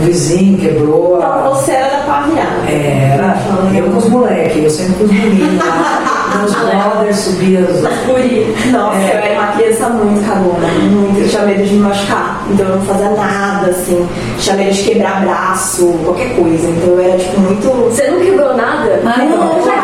vizinho, 0.00 0.58
quebrou 0.58 1.16
Então 1.18 1.46
a. 1.46 1.48
você 1.50 1.72
era 1.72 1.98
da 1.98 2.04
pavilhada. 2.04 2.68
Era, 2.68 3.36
eu 3.76 3.90
com 3.90 3.96
os 3.98 4.08
moleques, 4.08 4.64
eu 4.64 4.70
sempre 4.70 4.94
com 4.94 5.04
os 5.04 5.12
meninos 5.12 5.58
lá, 5.64 6.34
meus 6.38 6.54
brothers 6.54 7.16
subia 7.16 7.60
as. 7.60 7.80
Guri. 8.06 8.54
Nossa, 8.72 8.96
É. 8.98 9.14
eu 9.14 9.30
era 9.30 9.40
uma 9.40 9.52
criança 9.52 9.88
muito 9.90 10.26
cagona, 10.26 10.66
muito. 10.90 11.20
Eu 11.20 11.28
tinha 11.28 11.42
medo 11.42 11.62
de 11.64 11.74
me 11.74 11.80
machucar, 11.80 12.42
então 12.50 12.66
eu 12.66 12.76
não 12.76 12.82
fazia 12.82 13.10
nada, 13.10 13.68
assim. 13.68 14.08
Tinha 14.38 14.56
medo 14.56 14.72
de 14.72 14.82
quebrar 14.82 15.20
braço, 15.22 15.86
qualquer 16.04 16.34
coisa. 16.34 16.66
Então 16.68 16.88
eu 16.94 17.00
era, 17.00 17.18
tipo, 17.18 17.40
muito. 17.40 17.68
Você 17.90 18.10
não 18.10 18.20
quebrou 18.20 18.56
nada? 18.56 19.00
Ah, 19.04 19.18
não. 19.24 19.58
eu 19.58 19.64
já 19.64 19.74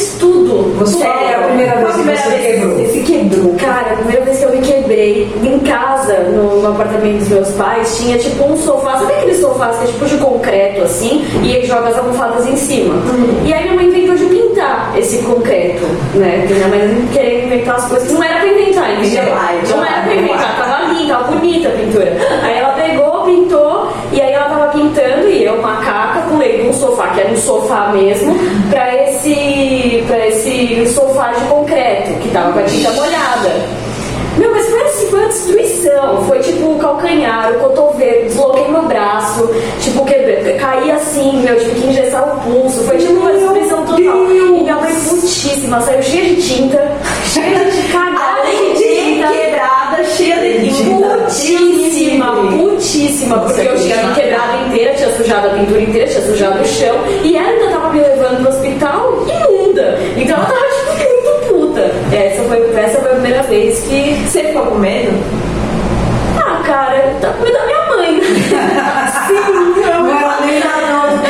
vezes 0.00 0.14
tudo. 0.18 0.74
Você 0.78 0.98
Sério. 0.98 1.12
é 1.12 1.34
a 1.34 1.46
primeira 1.46 1.76
vez 1.76 1.90
que 1.90 2.02
você 2.02 2.30
vez 2.30 2.60
quebrou? 2.60 2.86
se 2.86 3.00
quebrou? 3.02 3.54
Cara, 3.56 3.92
a 3.92 3.96
primeira 3.96 4.24
vez 4.24 4.38
que 4.38 4.44
eu 4.44 4.50
me 4.50 4.60
quebrei 4.60 5.28
em 5.42 5.58
casa, 5.60 6.18
no, 6.20 6.62
no 6.62 6.68
apartamento 6.68 7.18
dos 7.18 7.28
meus 7.28 7.50
pais, 7.50 7.98
tinha 7.98 8.18
tipo 8.18 8.44
um 8.44 8.56
sofá, 8.56 8.98
sabe 8.98 9.12
aqueles 9.12 9.40
sofás 9.40 9.76
que 9.76 9.84
é 9.84 9.86
tipo 9.88 10.04
de 10.06 10.16
concreto 10.16 10.82
assim, 10.82 11.24
e 11.42 11.56
aí 11.56 11.66
joga 11.66 11.88
as 11.88 11.98
almofadas 11.98 12.46
em 12.48 12.56
cima? 12.56 12.94
E 13.44 13.52
aí 13.52 13.64
minha 13.64 13.74
mãe 13.74 13.86
inventou 13.86 14.16
de 14.16 14.24
pintar 14.24 14.92
esse 14.96 15.18
concreto, 15.18 15.84
né? 16.14 16.38
Porque 16.40 16.54
minha 16.54 16.68
mãe 16.68 17.08
queria 17.12 17.44
inventar 17.44 17.76
as 17.76 17.86
coisas 17.86 18.08
que 18.08 18.14
não 18.14 18.22
era 18.22 18.40
pra 18.40 18.48
inventar, 18.48 18.92
entendeu? 18.98 19.24
Não 19.24 19.84
era 19.84 20.02
pra 20.02 20.14
inventar, 20.14 20.56
tava 20.56 20.92
linda, 20.92 21.14
tava 21.14 21.32
bonita 21.32 21.68
a 21.68 21.72
pintura. 21.72 22.16
Aí 22.42 22.58
ela 22.58 22.72
pegou, 22.72 23.24
pintou, 23.24 23.92
e 24.12 24.20
aí 24.20 24.32
ela 24.32 24.48
tava 24.48 24.66
pintando, 24.68 25.28
e 25.28 25.44
eu, 25.44 25.60
macaca, 25.60 26.22
pulei 26.28 26.68
um 26.68 26.72
sofá, 26.72 27.08
que 27.08 27.20
era 27.20 27.30
um 27.30 27.36
sofá 27.36 27.90
mesmo, 27.92 28.34
pra 28.70 28.89
esse, 29.96 30.06
pra 30.06 30.26
esse 30.26 30.94
sofá 30.94 31.32
de 31.32 31.44
concreto, 31.46 32.12
que 32.20 32.28
tava 32.30 32.52
com 32.52 32.58
a 32.60 32.62
tinta 32.62 32.90
molhada. 32.92 33.50
Meu, 34.38 34.50
mas 34.52 34.68
foi 34.68 34.82
assim, 34.82 35.06
foi 35.08 35.18
uma 35.18 35.28
destruição. 35.28 36.24
Foi 36.26 36.38
tipo 36.38 36.72
o 36.72 36.78
calcanhar, 36.78 37.52
o 37.52 37.60
cotovelo, 37.60 38.24
desloquei 38.24 38.68
meu 38.68 38.82
braço, 38.82 39.48
tipo, 39.80 40.04
que, 40.04 40.14
caí 40.58 40.90
assim, 40.92 41.42
meu, 41.42 41.58
tive 41.58 41.80
que 41.80 41.86
engessar 41.88 42.22
o 42.22 42.40
pulso. 42.40 42.84
Foi 42.84 42.96
tipo 42.96 43.12
uma 43.14 43.32
destruição 43.32 43.84
total. 43.84 43.98
E 43.98 44.50
minha 44.52 44.76
mãe 44.76 44.94
putíssima, 44.94 45.80
saiu 45.80 46.02
cheia 46.02 46.34
de 46.34 46.42
tinta, 46.42 46.92
cheia 47.26 47.64
de 47.64 47.82
cagada 47.92 48.40
Além 48.40 48.74
de 48.74 48.78
de 48.78 49.14
tinta. 49.14 49.28
quebrada, 49.28 50.04
cheia 50.04 50.36
de 50.36 50.70
Putíssima, 51.30 52.32
putíssima, 52.58 53.38
porque 53.38 53.60
eu 53.60 53.76
tinha 53.76 54.02
me 54.02 54.14
quebrado 54.14 54.66
inteira, 54.66 54.94
tinha 54.94 55.10
sujado 55.16 55.46
a 55.46 55.50
pintura 55.50 55.80
inteira, 55.80 56.08
tinha 56.08 56.22
sujado 56.22 56.60
o 56.60 56.64
chão, 56.64 56.96
e 57.22 57.36
ela 57.36 57.48
ainda 57.48 57.68
tava 57.68 57.92
me 57.92 58.00
levando 58.00 58.42
pro 58.42 58.48
hospital. 58.48 59.09
Então 60.30 60.44
eu 60.44 60.46
tava 60.46 60.64
tipo 60.96 61.22
muito 61.24 61.48
puta. 61.48 61.80
Essa 62.14 62.42
foi, 62.44 62.74
essa 62.76 63.00
foi 63.00 63.10
a 63.10 63.14
primeira 63.14 63.42
vez 63.42 63.80
que 63.80 64.14
você 64.28 64.44
ficou 64.44 64.66
com 64.66 64.76
medo. 64.76 65.10
Ah, 66.38 66.62
cara, 66.64 67.16
tá 67.20 67.32
comendo 67.32 67.58
a 67.58 67.66
minha 67.66 67.86
mãe. 67.88 68.20
Sim, 69.26 69.90
eu 69.90 70.00
não 70.04 70.16
era 70.16 70.40
nem 70.46 70.60
nada, 70.60 70.86
não. 70.86 71.16
Na 71.16 71.22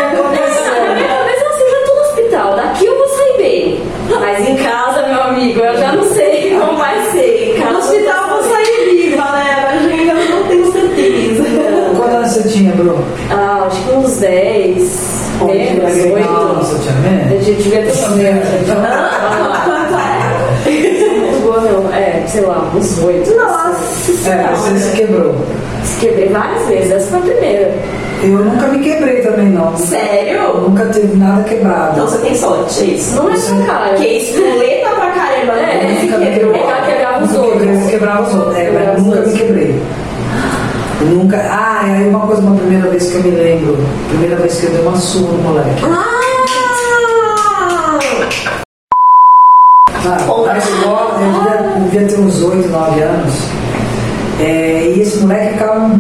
minha 0.94 1.08
cabeça 1.08 1.48
assim, 1.48 1.70
já 1.70 1.86
tô 1.86 1.94
no 1.94 2.00
hospital, 2.02 2.56
daqui 2.56 2.84
eu 2.84 2.98
vou 2.98 3.08
sair 3.08 3.36
bem. 3.38 3.82
Mas 4.20 4.46
em 4.46 4.56
casa, 4.56 5.06
meu 5.06 5.22
amigo, 5.22 5.60
eu 5.60 5.78
já 5.78 5.92
não 5.92 6.04
sei 6.04 6.58
como 6.60 6.76
vai 6.76 7.10
ser. 7.10 7.56
Em 7.56 7.58
casa, 7.58 7.72
no 7.72 7.78
hospital 7.78 8.22
eu 8.22 8.34
vou 8.34 8.52
sair 8.52 8.90
viva, 8.90 9.32
né? 9.32 9.64
Mas 9.64 9.92
ainda 9.92 10.12
não 10.12 10.44
tenho 10.44 10.72
certeza. 10.72 11.44
Quantos 11.96 12.14
anos 12.16 12.30
você 12.32 12.48
tinha, 12.50 12.72
Bruno? 12.72 13.02
Ah, 13.30 13.64
acho 13.66 13.82
que 13.82 13.92
uns 13.92 14.18
10. 14.18 15.20
Menos, 15.40 15.96
8. 15.96 16.30
Nossa, 16.30 16.74
eu 16.74 16.80
tinha 16.80 17.00
devia 17.62 17.82
ter 17.82 17.92
sei 22.40 22.46
lá, 22.46 22.70
uns 22.74 22.98
8. 22.98 23.34
Nossa 23.36 24.30
É, 24.30 24.54
você 24.54 24.78
se 24.78 24.96
quebrou. 24.96 25.34
Quebrei 26.00 26.28
várias 26.30 26.66
vezes, 26.66 26.90
essa 26.92 27.10
foi 27.10 27.18
a 27.18 27.22
primeira. 27.34 27.74
Eu 28.22 28.38
nunca 28.38 28.66
me 28.68 28.78
quebrei 28.78 29.20
também, 29.20 29.46
não. 29.50 29.72
Eu 29.72 29.76
Sério? 29.76 30.60
nunca 30.60 30.86
teve 30.86 31.16
nada 31.16 31.42
quebrado. 31.44 31.92
Então 31.92 32.06
você 32.08 32.18
tem 32.18 32.34
sorte, 32.34 32.80
é 32.80 32.84
isso. 32.84 33.16
Não 33.16 33.30
é 33.30 33.36
sua 33.36 33.62
cara. 33.64 33.94
Que 33.94 34.06
espoleta 34.06 34.90
pra 34.90 35.10
caramba, 35.10 35.52
né? 35.54 35.92
É, 35.92 36.00
Se 36.00 36.06
Nunca 36.06 36.18
me 36.18 36.26
quebrou. 36.32 36.54
É 36.54 36.60
ela 36.60 36.86
quebrava 36.86 37.24
os 37.24 37.34
outros. 37.34 37.90
quebrava 37.90 38.22
os 38.22 38.34
outros. 38.34 38.56
É, 38.56 38.94
os 38.96 39.02
nunca 39.02 39.20
me 39.20 39.32
quebrei. 39.38 39.82
Eu 41.00 41.06
Nunca. 41.06 41.36
Ah, 41.50 41.80
aí 41.84 42.08
uma 42.08 42.26
coisa, 42.26 42.42
uma 42.42 42.56
primeira 42.56 42.88
vez 42.88 43.10
que 43.10 43.16
eu 43.16 43.22
me 43.22 43.30
lembro. 43.30 43.76
Primeira 44.08 44.36
vez 44.36 44.58
que 44.58 44.66
eu 44.66 44.70
dei 44.70 44.80
uma 44.82 44.96
surra 44.96 45.32
no 45.32 45.42
moleque. 45.42 45.82
Ah! 45.84 46.20
Ah, 50.02 50.16
eu 50.18 50.89
devia, 52.00 52.16
ter 52.16 52.22
uns 52.22 52.42
8, 52.42 52.68
9 52.68 53.00
anos. 53.02 53.34
É, 54.40 54.94
e 54.96 55.00
esse 55.02 55.18
moleque 55.18 55.52
ficava 55.54 55.90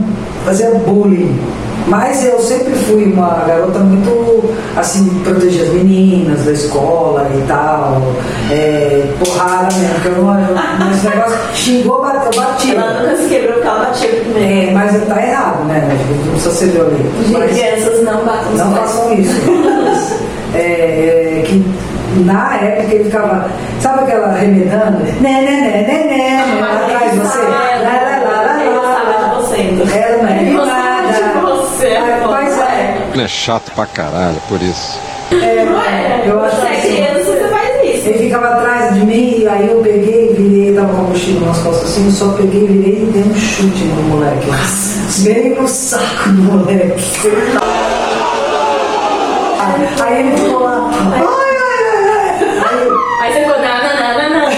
fazia 0.44 0.70
bullying. 0.86 1.38
Mas 1.86 2.24
eu 2.24 2.38
sempre 2.40 2.74
fui 2.74 3.04
uma 3.12 3.42
garota 3.46 3.80
muito 3.80 4.54
assim, 4.76 5.08
proteger 5.24 5.62
as 5.62 5.72
meninas 5.72 6.44
da 6.44 6.52
escola 6.52 7.28
e 7.34 7.42
tal. 7.48 8.00
É, 8.50 9.08
porrada 9.18 9.74
mesmo, 9.76 9.94
porque 9.94 10.08
eu 10.08 10.22
não. 10.22 10.38
eu- 10.40 10.90
Esse 10.92 11.08
negócio 11.08 11.36
xingou, 11.54 12.02
bateu, 12.02 12.40
batia. 12.40 12.74
Ela 12.74 13.00
nunca 13.00 13.16
se 13.16 13.28
quebrou 13.28 13.52
porque 13.54 13.66
ela 13.66 13.78
batia 13.86 14.08
primeiro. 14.08 14.68
É, 14.68 14.72
mas 14.72 15.04
tá 15.08 15.26
errado, 15.26 15.64
né? 15.64 15.98
Não 16.26 16.32
precisa 16.32 16.54
ser 16.54 16.66
violento. 16.66 17.10
Mas- 17.32 17.50
Crianças 17.50 18.04
não 18.04 18.24
batam 18.24 18.52
não 18.52 18.74
façam 18.74 19.14
isso. 19.14 19.40
É, 22.20 22.22
é, 22.22 22.22
que 22.22 22.22
na 22.22 22.56
época 22.56 22.94
ele 22.94 23.04
ficava, 23.04 23.50
sabe 23.80 24.00
aquela 24.00 24.32
remedando? 24.32 24.98
Né, 24.98 25.12
né, 25.20 25.40
né, 25.40 25.82
né, 25.86 26.04
né, 26.04 26.60
Ah, 26.62 26.84
atrás 26.84 27.12
de 27.12 27.18
você. 27.18 27.38
Lá, 27.38 27.48
lá, 27.48 27.94
lá, 28.22 28.42
lá, 28.42 28.42
lá. 28.42 29.28
de 29.28 29.34
você. 29.36 29.62
então. 29.62 29.86
Ela 29.96 30.22
não 30.22 30.28
é. 30.28 30.70
Ah, 30.72 31.02
é, 31.82 33.10
Ele 33.14 33.22
é 33.22 33.28
chato 33.28 33.72
pra 33.74 33.86
caralho, 33.86 34.36
por 34.48 34.60
isso. 34.62 34.98
é, 35.32 35.64
Não 35.64 35.80
é? 35.82 36.22
eu 36.26 36.44
acho 36.44 36.60
é 36.66 36.76
assim. 36.76 37.24
você 37.24 37.48
faz 37.48 37.84
isso. 37.96 38.08
Ele 38.08 38.18
ficava 38.24 38.48
atrás 38.48 38.94
de 38.94 39.00
mim, 39.06 39.40
e 39.40 39.48
aí 39.48 39.68
eu 39.68 39.80
peguei, 39.82 40.34
virei, 40.36 40.74
tava 40.74 40.88
com 40.94 41.00
a 41.00 41.04
mochila 41.04 41.46
nas 41.46 41.58
costas 41.58 41.90
assim, 41.90 42.04
eu 42.06 42.10
só 42.12 42.28
peguei, 42.32 42.66
virei 42.66 43.02
e 43.02 43.10
dei 43.12 43.22
um 43.22 43.34
chute 43.34 43.84
no 43.84 44.02
moleque. 44.04 44.46
Bem 45.24 45.54
no 45.60 45.66
saco 45.68 46.28
do 46.30 46.42
moleque. 46.42 46.92
Aí 50.02 50.20
ele 50.20 50.36
ficou 50.36 50.60
lá. 50.62 50.90
Ai, 51.12 51.22
ai. 51.22 52.44
Aí 52.70 52.86
eu, 52.86 52.94
Aí 53.20 53.32
você 53.32 53.40
ficou, 53.40 53.58
não, 53.58 53.76
não, 53.82 53.94
não, 54.00 54.12
não, 54.18 54.30
não. 54.30 54.50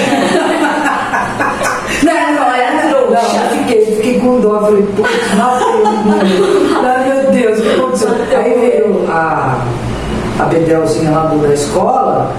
Não, 2.03 2.33
não, 2.35 2.55
é 2.55 2.89
trouxa. 2.89 3.39
Não, 3.39 3.51
fiquei, 3.59 3.81
dó. 4.43 4.61
Falei, 4.61 4.83
putz, 4.83 5.11
não, 5.39 5.59
meu 7.07 7.33
Deus, 7.33 7.59
o 7.59 7.63
que 7.63 7.71
aconteceu? 7.71 8.09
Aí 8.37 8.55
veio 8.61 9.07
a, 9.09 9.65
a 10.39 10.45
Bedelzinha 10.45 11.11
lá 11.13 11.35
da 11.35 11.55
escola. 11.55 12.35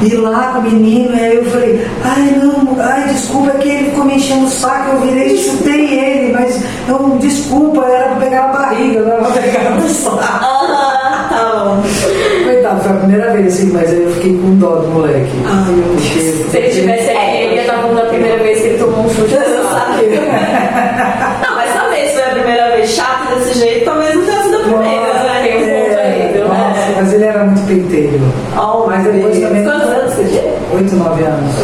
E 0.00 0.14
lá 0.14 0.52
com 0.52 0.60
o 0.60 0.62
menino, 0.62 1.12
e 1.16 1.20
aí 1.20 1.36
eu 1.36 1.44
falei, 1.46 1.84
ai 2.04 2.38
não, 2.40 2.76
ai 2.80 3.08
desculpa, 3.08 3.50
é 3.50 3.58
que 3.58 3.68
ele 3.68 3.90
ficou 3.90 4.04
me 4.04 4.14
enchendo 4.14 4.46
o 4.46 4.48
saco, 4.48 4.92
eu 4.92 5.00
virei 5.00 5.34
e 5.34 5.38
chutei 5.38 5.98
ele, 5.98 6.32
mas 6.32 6.62
não, 6.86 7.18
desculpa, 7.18 7.84
era 7.84 8.10
pra 8.10 8.16
pegar 8.16 8.44
a 8.44 8.52
barriga, 8.52 9.00
não 9.00 9.12
era 9.12 9.24
pra 9.24 9.42
pegar 9.42 9.70
no 9.70 9.88
saco. 9.88 10.18
Ah, 10.20 11.26
tá. 11.28 11.82
Coitado, 12.44 12.80
foi 12.80 12.92
a 12.92 12.94
primeira 12.94 13.32
vez 13.32 13.54
assim, 13.54 13.72
mas 13.72 13.90
aí 13.90 14.04
eu 14.04 14.12
fiquei 14.12 14.38
com 14.38 14.56
dó 14.58 14.76
do 14.76 14.88
moleque. 14.88 15.32
Ai, 15.44 15.72
meu 15.72 15.88
Deus. 15.88 16.02
Se 16.50 16.56
ele 16.56 16.68
tivesse 16.68 17.10
aqui, 17.10 17.36
ele 17.36 17.54
ia 17.56 17.60
estar 17.62 17.78
falando 17.78 17.96
da 17.96 18.04
primeira 18.04 18.38
vez 18.38 18.60
que 18.60 18.66
ele 18.68 18.78
tomou 18.78 19.04
um 19.04 19.10
chute. 19.10 19.34
Sabia. 19.78 20.20
Não, 21.42 21.54
mas 21.56 21.74
talvez 21.74 22.12
foi 22.12 22.22
a 22.22 22.30
primeira 22.30 22.70
vez 22.70 22.90
chata 22.90 23.34
desse 23.34 23.58
jeito, 23.58 23.84
talvez 23.84 24.14
não 24.14 24.24
tenha 24.24 24.42
sido 24.42 24.56
a 24.56 24.60
primeira, 24.60 25.12
né? 25.14 25.42
Tem 25.42 25.56
um 25.56 25.60
ponto 25.60 25.98
aí, 25.98 26.20
É, 26.20 26.44
nossa, 26.46 26.92
mas 26.96 27.12
ele 27.12 27.24
era 27.24 27.44
muito 27.44 27.66
penteiro. 27.66 28.20
Oh, 28.56 28.86
mas 28.86 29.04
depois 29.04 29.38
também. 29.40 29.64
Quantos 29.64 29.88
anos 29.88 29.98
19 30.88 31.22
anos. 31.22 31.54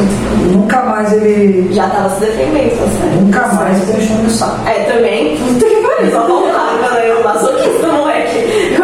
Nunca 0.52 0.82
mais 0.82 1.12
ele. 1.12 1.72
Já 1.72 1.88
tava 1.88 2.10
se 2.10 2.20
defendendo, 2.20 2.78
tá 2.78 2.86
certo? 2.86 3.22
Nunca 3.22 3.46
mais 3.54 3.82
ele 3.82 3.98
deixou 3.98 4.16
no 4.18 4.30
saco. 4.30 4.68
É, 4.68 4.84
também. 4.84 5.36
Puta 5.36 5.64
que 5.64 5.76
pariu, 5.76 6.12
só 6.12 6.20
quando 6.22 6.98
eu 6.98 7.24
masoquista, 7.24 7.86
moleque. 7.88 8.74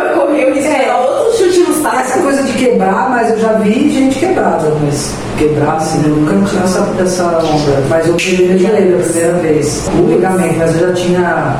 Saco. 1.83 1.97
Essa 1.97 2.19
coisa 2.21 2.43
de 2.43 2.53
quebrar, 2.53 3.11
mas 3.11 3.31
eu 3.31 3.39
já 3.39 3.53
vi 3.55 3.91
gente 3.91 4.19
quebrada, 4.19 4.73
mas 4.83 5.15
quebrar 5.39 5.77
assim, 5.77 6.03
eu 6.05 6.17
nunca 6.17 6.49
tinha 6.49 6.63
essa, 6.63 6.95
essa 7.01 7.39
onda. 7.39 7.83
Mas 7.89 8.07
eu 8.07 8.15
meu 8.15 8.59
joelho 8.59 8.99
a 8.99 9.03
primeira 9.03 9.33
vez. 9.35 9.91
O 9.99 10.07
ligamento, 10.07 10.59
mas 10.59 10.81
eu 10.81 10.89
já 10.89 10.95
tinha 10.95 11.57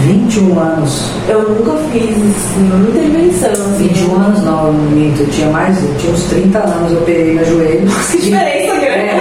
21 0.00 0.58
anos. 0.58 1.10
Eu 1.28 1.48
nunca 1.48 1.76
fiz 1.92 2.16
nenhuma 2.56 2.88
intervenção, 2.88 3.50
assim. 3.50 3.88
21 3.88 4.14
anos 4.14 4.42
não, 4.44 4.66
eu 4.66 4.72
minto, 4.72 5.22
eu 5.22 5.28
tinha 5.28 5.48
mais, 5.48 5.82
eu 5.82 5.94
tinha 5.98 6.12
uns 6.12 6.24
30 6.24 6.58
anos, 6.58 6.92
eu 6.92 6.98
operei 6.98 7.34
meu 7.34 7.44
joelho. 7.44 7.90
Que 8.10 8.18
diferença 8.18 8.74
grande. 8.74 8.94
É, 8.94 9.20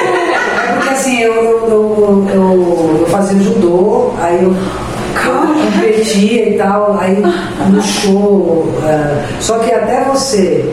é 0.69 0.73
porque 0.73 0.89
assim, 0.89 1.21
eu, 1.21 1.33
eu, 1.33 1.67
eu, 1.69 2.27
eu, 2.33 2.97
eu 3.01 3.07
fazia 3.07 3.39
judô, 3.41 4.11
aí 4.19 4.43
eu 4.43 4.55
competia 5.13 6.49
e 6.49 6.57
tal, 6.57 6.97
aí 6.99 7.21
no 7.69 7.81
show. 7.81 8.67
eh, 8.83 9.23
só 9.39 9.59
que 9.59 9.71
até 9.71 10.03
você 10.05 10.65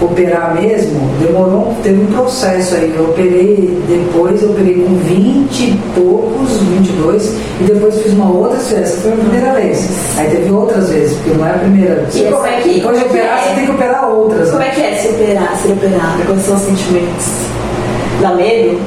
operar 0.00 0.54
mesmo, 0.54 1.00
demorou, 1.20 1.74
teve 1.82 2.00
um 2.00 2.06
processo 2.06 2.76
aí. 2.76 2.94
Eu 2.96 3.06
operei 3.10 3.76
depois, 3.88 4.40
eu 4.42 4.50
operei 4.50 4.74
com 4.74 4.94
20 4.94 5.60
e 5.60 5.80
poucos, 5.94 6.56
22, 6.58 7.32
e 7.60 7.64
depois 7.64 8.00
fiz 8.00 8.12
uma 8.12 8.30
outra 8.30 8.58
festa, 8.60 9.00
foi 9.00 9.12
a 9.12 9.16
primeira 9.16 9.52
vez. 9.54 9.88
Aí 10.16 10.28
teve 10.30 10.50
outras 10.52 10.88
vezes, 10.90 11.16
porque 11.18 11.36
não 11.36 11.46
é 11.46 11.50
a 11.50 11.54
primeira. 11.58 12.06
E 12.14 12.22
como 12.30 12.46
é 12.46 12.60
que- 12.60 12.74
Depois 12.74 12.98
de 12.98 13.04
é 13.04 13.08
operar, 13.08 13.38
é? 13.38 13.42
você 13.48 13.54
tem 13.54 13.64
que 13.66 13.70
operar 13.72 14.08
outras. 14.08 14.48
Como 14.50 14.60
né? 14.62 14.68
é 14.68 14.70
que 14.70 14.80
é 14.82 14.94
se 14.94 15.08
operar, 15.08 15.56
ser 15.56 15.72
operada? 15.72 16.24
Quais 16.26 16.42
são 16.42 16.54
os 16.54 16.62
sentimentos? 16.62 17.26
Dá 18.20 18.34
medo? 18.34 18.78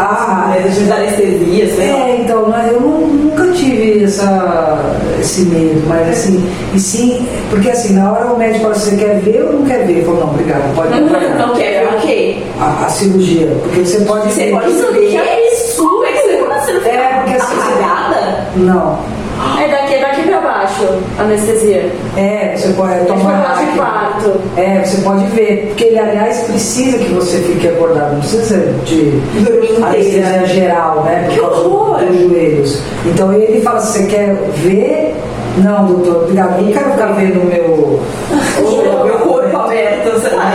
Ah, 0.00 0.52
Medo 0.54 0.70
de 0.70 0.92
anestesia, 0.92 1.74
sei 1.74 1.92
lá. 1.92 1.98
É, 2.08 2.16
então, 2.20 2.48
né, 2.48 2.70
eu 2.72 2.80
nu- 2.80 3.06
nunca 3.08 3.48
tive 3.52 4.04
essa, 4.04 4.78
esse 5.20 5.42
medo, 5.42 5.82
mas 5.88 6.08
assim, 6.08 6.48
e 6.72 6.78
sim, 6.78 7.26
porque 7.50 7.68
assim, 7.68 7.94
na 7.94 8.12
hora 8.12 8.26
o 8.32 8.38
médico 8.38 8.62
fala, 8.64 8.74
você 8.74 8.96
quer 8.96 9.18
ver 9.20 9.42
ou 9.44 9.54
não 9.54 9.64
quer 9.66 9.84
ver? 9.86 9.98
Eu 10.00 10.04
falo, 10.04 10.20
não, 10.20 10.30
obrigado, 10.30 10.74
pode 10.76 10.88
pra 10.88 11.18
cá. 11.20 11.46
Não 11.46 11.54
quer 11.54 11.80
ver 11.88 11.96
o 11.96 12.00
quê? 12.00 12.38
a, 12.60 12.86
a 12.86 12.88
cirurgia, 12.88 13.48
porque 13.62 13.84
você 13.84 14.00
pode 14.04 14.32
Você 14.32 14.44
ver. 14.46 14.50
pode 14.52 14.72
saber 14.72 15.06
que 15.08 15.16
é 15.16 15.52
isso, 15.52 16.04
é 16.04 16.12
que 16.12 16.18
você 16.18 16.38
você 16.38 16.72
não 16.72 16.80
fica 16.80 16.94
É, 16.94 17.14
porque 17.22 17.34
assim, 17.36 17.54
você- 17.56 17.82
apagada? 17.82 18.46
Não. 18.56 18.98
É 19.60 19.68
daqui, 19.68 19.94
é 19.94 20.00
daqui 20.00 20.27
baixo, 20.58 20.84
anestesia. 21.18 21.90
É, 22.16 22.54
você 22.56 22.72
pode 22.72 22.92
É 22.92 23.04
tomar 23.04 23.54
hack. 23.54 23.76
quarto. 23.76 24.32
É, 24.56 24.82
você 24.84 25.00
pode 25.02 25.24
ver, 25.26 25.66
porque 25.68 25.84
ele, 25.84 25.98
aliás, 25.98 26.38
precisa 26.40 26.98
que 26.98 27.12
você 27.12 27.38
fique 27.38 27.68
acordado, 27.68 28.12
não 28.14 28.20
precisa 28.20 28.58
de 28.84 29.20
anestesia 29.82 30.18
inteira. 30.20 30.46
geral, 30.46 31.02
né? 31.04 31.24
Por 31.26 31.34
Que 31.34 31.40
horror! 31.40 31.98
dos 32.04 32.20
joelhos. 32.30 32.80
Então 33.06 33.32
ele 33.32 33.60
fala, 33.60 33.80
você 33.80 34.04
quer 34.06 34.34
ver? 34.56 35.14
Não, 35.58 35.86
doutor, 35.86 36.22
obrigado. 36.22 36.58
Eu 36.58 36.64
não 36.66 36.72
quero 36.72 36.90
ficar 36.92 37.06
vendo 37.12 37.40
o 37.40 37.46
meu. 37.46 38.00
O 38.58 39.04
meu 39.04 39.18
corpo 39.20 39.56
aberto, 39.56 40.20
sei 40.20 40.32
lá, 40.36 40.52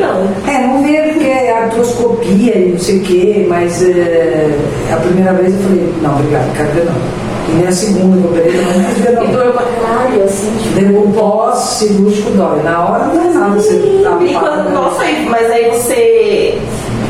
não. 0.00 0.52
É, 0.52 0.66
não 0.66 0.82
vê 0.82 1.02
porque 1.12 1.26
é 1.26 1.52
artroscopia 1.64 2.56
e 2.56 2.68
não 2.72 2.78
sei 2.78 2.98
o 2.98 3.00
quê, 3.02 3.46
mas 3.48 3.82
é, 3.82 4.48
a 4.92 4.96
primeira 4.96 5.32
vez 5.34 5.52
eu 5.54 5.60
falei, 5.60 5.94
não, 6.02 6.14
obrigado, 6.18 6.56
quero 6.56 6.68
ver 6.70 6.84
não. 6.86 7.21
E 7.52 7.54
nem 7.56 7.68
a 7.68 7.72
segunda 7.72 8.16
que 8.18 8.24
eu 8.24 8.30
operei, 8.30 8.58
eu 8.58 8.62
não 8.64 8.72
quero 8.72 8.94
ver 8.94 9.10
E 9.12 9.26
não. 9.26 9.32
doeu 9.32 9.52
pra 9.52 9.62
caralho, 9.62 10.24
assim, 10.24 10.50
tipo. 10.62 11.12
Pós-cirúrgico 11.12 12.30
dói. 12.32 12.62
Na 12.62 12.80
hora 12.88 13.04
não 13.06 13.22
é 13.22 13.28
nada, 13.34 13.54
você 13.60 14.00
tá 14.02 14.16
E 14.24 14.34
quando, 14.34 14.70
nossa, 14.72 15.02
aí- 15.02 15.26
mas 15.30 15.50
aí 15.50 15.70
você. 15.70 16.58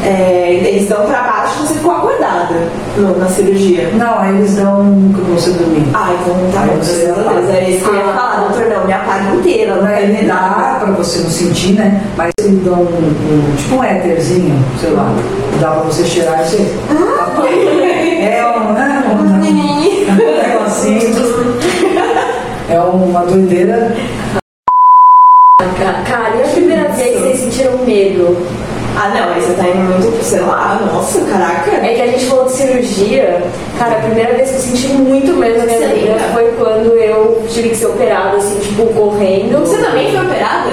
É, 0.04 0.60
eles 0.64 0.88
dão 0.88 1.06
pra 1.06 1.22
baixo 1.22 1.54
e 1.62 1.66
você 1.68 1.74
ficou 1.74 1.92
acordada 1.92 2.56
no- 2.96 3.16
na 3.18 3.28
cirurgia. 3.28 3.88
Não, 3.94 4.18
aí 4.18 4.34
eles 4.36 4.56
dão 4.56 5.00
pra 5.14 5.22
você 5.32 5.50
dormir. 5.52 5.84
Ah, 5.94 6.10
então 6.20 6.34
tá 6.52 6.62
Aí 6.62 6.70
bom, 6.70 6.76
você 6.82 7.04
graças 7.04 7.18
a 7.18 7.20
apaga. 7.30 7.40
Deus. 7.46 7.54
É 7.54 7.70
isso 7.70 7.84
que 7.84 7.90
eu 7.90 7.94
ia 7.94 8.04
falar, 8.12 8.48
doutor, 8.48 8.66
não, 8.68 8.84
me 8.84 8.92
apaga 8.92 9.34
inteira, 9.36 9.76
não 9.76 9.86
quero 9.86 10.02
Ele 10.02 10.26
dá 10.26 10.78
pra 10.80 10.90
você 10.92 11.20
não 11.20 11.30
sentir, 11.30 11.74
né? 11.74 12.02
Mas 12.16 12.32
eles 12.40 12.64
dão 12.64 12.74
um, 12.80 12.82
um- 12.82 13.56
tipo 13.56 13.76
um 13.76 13.84
éterzinho, 13.84 14.58
sei 14.80 14.90
lá. 14.90 15.08
Dá 15.60 15.68
pra 15.70 15.80
você 15.84 16.02
cheirar 16.04 16.40
e 16.40 16.48
você. 16.48 16.74
apaga. 17.20 17.48
É 17.48 18.44
um, 18.58 18.72
né? 18.72 18.88
Um 18.88 18.91
negocinho. 20.80 21.58
É 22.70 22.78
uma 22.80 23.20
doideira. 23.26 23.94
Ca- 25.78 26.02
Cara, 26.08 26.36
e 26.36 26.42
a 26.42 26.48
primeira 26.48 26.88
vez 26.88 27.12
que 27.14 27.20
vocês 27.20 27.38
sentiram 27.40 27.78
medo? 27.84 28.36
Ah, 28.96 29.08
não, 29.08 29.32
aí 29.32 29.40
você 29.40 29.54
tá 29.54 29.66
indo 29.68 29.78
muito, 30.00 30.22
sei 30.22 30.40
lá, 30.40 30.78
nossa, 30.92 31.20
caraca. 31.22 31.70
É 31.70 31.94
que 31.94 32.02
a 32.02 32.06
gente 32.08 32.26
falou 32.26 32.44
de 32.44 32.52
cirurgia. 32.52 33.42
Cara, 33.78 33.96
a 33.96 34.00
primeira 34.02 34.34
vez 34.34 34.50
que 34.50 34.56
eu 34.56 34.60
senti 34.60 34.88
muito 34.88 35.32
medo 35.34 35.58
na 35.58 35.64
minha 35.64 35.88
vida 35.88 36.18
foi 36.32 36.52
quando 36.58 36.92
eu 36.94 37.42
tive 37.48 37.70
que 37.70 37.76
ser 37.76 37.86
operada, 37.86 38.36
assim, 38.36 38.58
tipo, 38.60 38.86
correndo. 38.92 39.60
Você 39.60 39.78
também 39.78 40.10
foi 40.12 40.20
operada? 40.26 40.70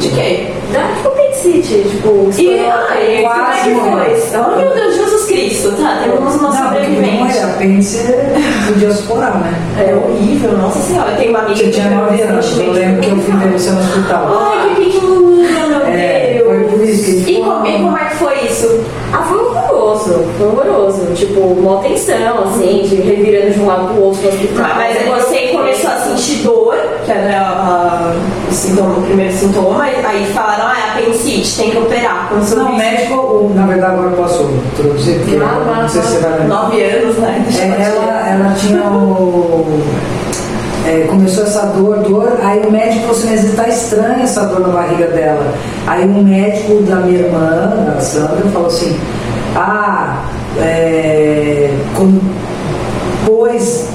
De 0.00 0.08
quê? 0.10 0.46
Da 0.72 0.80
tipo, 0.94 1.10
apendicite, 1.38 1.82
tipo, 1.88 2.26
E, 2.26 2.30
estourou 2.30 2.70
a 2.70 2.86
ai, 2.90 2.98
como 2.98 3.10
é 3.10 3.22
quase 3.22 3.68
que 3.68 3.74
foi? 3.74 4.40
Oh, 4.40 4.56
meu 4.56 4.74
Deus, 4.74 4.96
Jesus 4.96 5.24
Cristo, 5.26 5.72
tá, 5.72 6.00
temos 6.02 6.34
uma 6.34 6.48
Não, 6.50 6.70
porque 6.70 6.86
não 6.88 7.26
é 7.26 7.32
sobrevivente. 7.32 7.38
apêndice, 7.38 8.04
podia 8.68 8.90
suporar, 8.92 9.38
né? 9.40 9.54
É 9.78 9.94
horrível, 9.94 10.52
nossa 10.58 10.78
senhora. 10.80 11.12
Tenho 11.12 11.30
uma 11.30 11.40
amiga 11.40 11.60
que 11.64 11.70
tinha 11.70 11.90
9 11.90 12.22
anos, 12.22 12.58
eu 12.58 12.72
lembro 12.72 13.00
que 13.00 13.10
eu 13.10 13.18
fui 13.18 13.36
ver 13.36 13.52
você 13.58 13.70
no 13.70 13.80
hospital. 13.80 14.38
Ai, 14.40 14.74
que 14.74 14.84
pequenininha, 14.84 15.66
meu 15.68 15.86
É, 15.86 16.34
Deus. 16.38 16.48
foi 16.48 16.64
por 16.64 16.84
isso 16.84 17.04
que 17.24 17.30
E 17.32 17.42
como, 17.42 17.66
e 17.66 17.72
como 17.72 17.96
é 17.98 18.04
que 18.04 18.16
foi 18.16 18.34
isso? 18.46 18.80
Ah, 19.12 19.22
foi 19.22 19.38
horroroso, 19.38 20.24
foi 20.36 20.46
horroroso. 20.48 21.06
Tipo, 21.14 21.40
uma 21.40 21.80
tensão, 21.82 22.44
assim, 22.44 22.82
de 22.88 22.96
revirando 22.96 23.52
de 23.52 23.60
um 23.60 23.66
lado 23.66 23.92
pro 23.94 24.02
outro 24.04 24.22
no 24.22 24.28
hospital. 24.28 24.66
Mas 24.76 24.96
aí 24.96 25.08
você 25.08 25.38
começou 25.48 25.90
a 25.90 25.96
sentir 26.28 26.42
dor, 26.44 26.76
que 27.04 27.10
era 27.10 27.40
a- 27.40 28.14
o, 28.48 28.52
sintoma, 28.52 28.98
o 28.98 29.02
primeiro 29.02 29.32
sintoma, 29.34 29.88
e 29.88 30.04
aí 30.04 30.26
falaram, 30.32 30.66
ah, 30.66 30.74
é 30.78 31.00
apendicite, 31.00 31.56
tem 31.56 31.70
que 31.70 31.78
operar. 31.78 32.28
Começou 32.28 32.58
Não, 32.58 32.72
o 32.72 32.76
médico, 32.76 33.14
o- 33.14 33.52
na 33.54 33.66
verdade 33.66 33.92
agora 33.94 34.10
eu 34.10 34.16
posso 34.16 34.42
introduzir, 34.42 35.18
porque 35.20 35.36
Ah, 35.42 35.60
vai, 35.64 35.82
não 35.82 35.88
sei 35.88 36.02
se 36.02 36.08
você 36.08 36.18
vai 36.18 36.30
lembrar. 36.40 36.48
Nove 36.48 36.82
anos, 36.82 37.16
né? 37.18 37.46
É, 37.58 37.82
ela, 37.82 38.28
ela 38.28 38.54
tinha 38.54 38.82
o. 38.82 39.82
é, 40.86 41.06
começou 41.08 41.44
essa 41.44 41.66
dor, 41.66 41.98
dor, 41.98 42.38
aí 42.42 42.60
o 42.66 42.70
médico 42.70 43.00
falou 43.00 43.16
assim, 43.16 43.28
mas 43.30 43.54
tá 43.54 43.68
estranha 43.68 44.22
essa 44.22 44.44
dor 44.46 44.60
na 44.60 44.68
barriga 44.68 45.06
dela. 45.08 45.52
Aí 45.86 46.04
um 46.04 46.22
médico 46.22 46.82
da 46.82 46.96
minha 46.96 47.20
irmã, 47.20 47.84
da 47.94 48.00
Sandra, 48.00 48.42
falou 48.52 48.68
assim, 48.68 48.98
ah, 49.56 50.24
é, 50.60 51.70
quando 51.94 52.20
pôs, 53.26 53.86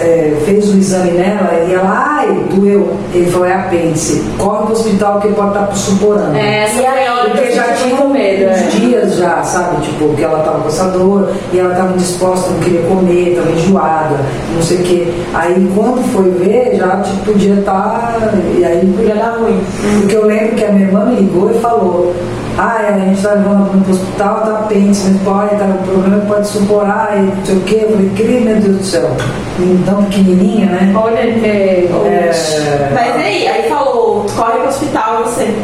é, 0.00 0.36
fez 0.44 0.72
o 0.72 0.76
exame 0.78 1.12
nela 1.12 1.64
e 1.68 1.72
ela, 1.74 2.16
ai, 2.18 2.44
doeu. 2.54 2.96
Ele 3.12 3.30
falou, 3.30 3.46
é 3.46 3.54
apêndice, 3.54 4.24
corre 4.38 4.64
pro 4.64 4.72
hospital 4.72 5.20
que 5.20 5.28
pode 5.28 5.48
estar 5.48 5.74
suporando. 5.74 6.36
É, 6.36 6.64
essa 6.64 6.82
foi 6.82 7.06
a 7.06 7.14
hora 7.14 7.30
que 7.30 7.36
Porque 7.38 7.52
já 7.52 7.62
tinha 7.74 7.94
muito 7.94 8.08
medo. 8.10 8.50
uns 8.50 8.58
é. 8.58 8.66
dias 8.68 9.16
já, 9.16 9.42
sabe? 9.42 9.82
Tipo, 9.82 10.14
que 10.14 10.22
ela 10.22 10.40
tava 10.40 10.60
com 10.60 10.68
essa 10.68 10.84
dor 10.88 11.30
e 11.52 11.58
ela 11.58 11.74
tava 11.74 11.92
indisposta, 11.92 12.50
não 12.50 12.60
queria 12.60 12.82
comer, 12.82 13.36
tava 13.36 13.50
enjoada, 13.50 14.16
não 14.54 14.62
sei 14.62 14.78
o 14.78 14.82
quê. 14.82 15.14
Aí 15.34 15.70
quando 15.74 16.02
foi 16.12 16.30
ver, 16.30 16.76
já 16.76 16.96
tipo, 16.98 17.32
podia 17.32 17.54
estar. 17.54 18.18
E 18.58 18.64
aí 18.64 18.94
Podia 18.96 19.14
dar 19.16 19.38
ruim. 19.38 19.60
Porque 20.00 20.16
eu 20.16 20.26
lembro 20.26 20.54
que 20.54 20.64
a 20.64 20.72
minha 20.72 20.86
irmã 20.86 21.04
me 21.06 21.16
ligou 21.16 21.50
e 21.50 21.54
falou, 21.60 22.14
ah, 22.56 22.76
a 22.88 22.98
gente 22.98 23.20
tá 23.20 23.32
levando 23.32 23.68
ela 23.68 23.82
pro 23.82 23.92
hospital, 23.92 24.40
tá 24.42 24.58
apêndice, 24.60 25.10
mas 25.10 25.22
pode, 25.22 25.56
tá, 25.56 25.64
o 25.64 25.88
problema 25.88 26.22
é 26.22 26.26
pode 26.26 26.46
suporar 26.46 27.16
e 27.16 27.22
não 27.22 27.44
sei 27.44 27.56
o 27.56 27.60
quê. 27.62 27.78
Eu 27.82 27.90
falei, 27.90 28.40
meu 28.40 28.56
Deus 28.56 28.76
do 28.76 28.84
céu, 28.84 29.10
tão 29.84 30.04
pequenininha, 30.04 30.66
né? 30.66 30.92
Olha, 30.94 31.18
é, 31.18 31.88
É, 32.06 32.90
Mas 32.94 33.16
aí, 33.16 33.48
aí 33.48 33.68
falou, 33.68 34.24
corre 34.36 34.58
pro 34.58 34.68
hospital 34.68 35.20
e 35.20 35.22
você. 35.24 35.54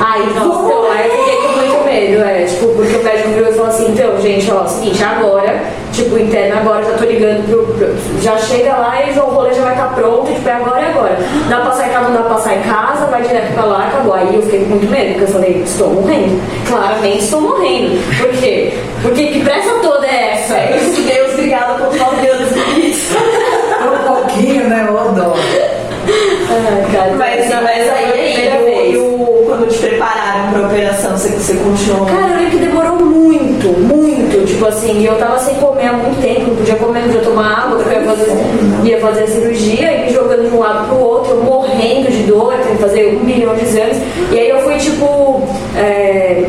Ai, 0.00 0.20
nossa, 0.34 0.64
então, 0.64 0.90
aí 0.92 1.08
eu 1.08 1.18
fiquei 1.18 1.36
com 1.36 1.58
muito 1.58 1.84
medo, 1.84 2.24
é, 2.24 2.44
tipo, 2.44 2.68
porque 2.68 2.96
o 2.96 3.04
médico 3.04 3.28
virou 3.30 3.50
e 3.50 3.52
falou 3.52 3.68
assim, 3.68 3.92
então, 3.92 4.20
gente, 4.20 4.50
ó, 4.50 4.66
seguinte, 4.66 5.02
agora, 5.02 5.60
tipo, 6.04 6.18
interno 6.18 6.58
agora, 6.60 6.84
já 6.84 6.92
tô 6.92 7.04
ligando 7.04 7.46
pro, 7.48 7.66
pro- 7.74 8.20
já 8.22 8.36
chega 8.38 8.72
lá 8.76 9.02
e 9.04 9.18
o 9.18 9.22
rolê 9.22 9.52
já 9.54 9.62
vai 9.62 9.72
estar 9.72 9.94
pronto, 9.94 10.32
tipo, 10.32 10.48
é 10.48 10.52
agora, 10.52 10.80
é 10.80 10.88
agora. 10.88 11.18
Dá 11.48 11.56
pra 11.56 11.66
passar 11.66 11.86
em 11.88 11.90
casa, 11.90 12.08
não 12.08 12.12
dá 12.14 12.20
pra 12.22 12.34
passar 12.34 12.56
em 12.56 12.62
casa, 12.62 13.06
vai 13.06 13.22
direto 13.22 13.52
pra 13.54 13.64
lá, 13.64 13.86
acabou. 13.88 14.14
Aí 14.14 14.34
eu 14.34 14.42
fiquei 14.42 14.60
com 14.60 14.66
muito 14.70 14.90
medo, 14.90 15.08
porque 15.14 15.24
eu 15.24 15.28
falei, 15.28 15.62
estou 15.64 15.88
morrendo. 15.90 16.40
Claramente 16.68 17.18
estou 17.24 17.40
morrendo. 17.40 18.18
Por 18.18 18.28
quê? 18.40 18.72
Porque 19.02 19.26
que 19.26 19.44
pressa 19.44 19.70
toda 19.82 20.06
é 20.06 20.32
essa? 20.34 20.54
É 20.56 20.76
isso, 20.82 21.02
Deus, 21.02 21.32
obrigada 21.34 21.74
por 21.74 21.94
nove 21.96 22.28
anos 22.28 22.50
isso. 22.76 23.16
um 23.18 24.14
pouquinho, 24.14 24.68
né? 24.68 24.86
Ai, 26.50 26.92
cara, 26.92 27.12
Mas, 27.16 27.52
aí, 27.52 28.32
primeira 28.32 28.56
aí 28.56 28.64
vez. 28.64 28.94
e 28.94 28.98
o, 28.98 29.44
quando 29.46 29.68
te 29.68 29.78
prepararam 29.78 30.52
pra 30.52 30.66
operação, 30.66 31.12
você, 31.16 31.28
você 31.28 31.54
continuou. 31.54 32.06
Cara, 32.06 32.20
eu 32.32 32.36
lembro 32.36 32.50
que 32.50 32.56
demorou 32.58 32.79
muito, 33.60 33.78
muito. 33.80 34.46
Tipo 34.46 34.66
assim, 34.66 35.04
eu 35.04 35.16
tava 35.16 35.38
sem 35.38 35.54
comer 35.56 35.86
há 35.86 35.92
muito 35.92 36.20
tempo, 36.20 36.48
não 36.48 36.56
podia 36.56 36.76
comer, 36.76 37.00
não 37.00 37.08
podia 37.08 37.22
tomar 37.22 37.64
água, 37.64 37.78
porque 37.78 37.94
eu 37.94 38.00
ia 38.00 38.06
fazer, 38.06 38.32
ia 38.84 39.00
fazer 39.00 39.22
a 39.22 39.26
cirurgia 39.26 39.92
e 39.92 40.04
me 40.04 40.12
jogando 40.12 40.48
de 40.48 40.56
um 40.56 40.60
lado 40.60 40.88
pro 40.88 40.98
outro, 40.98 41.36
morrendo 41.36 42.10
de 42.10 42.22
dor, 42.24 42.54
tendo 42.54 42.76
que 42.76 42.82
fazer 42.82 43.18
um 43.20 43.24
milhão 43.24 43.54
de 43.54 43.64
exames. 43.64 43.98
E 44.32 44.38
aí 44.38 44.48
eu 44.48 44.60
fui, 44.60 44.76
tipo, 44.76 45.42
é, 45.76 46.44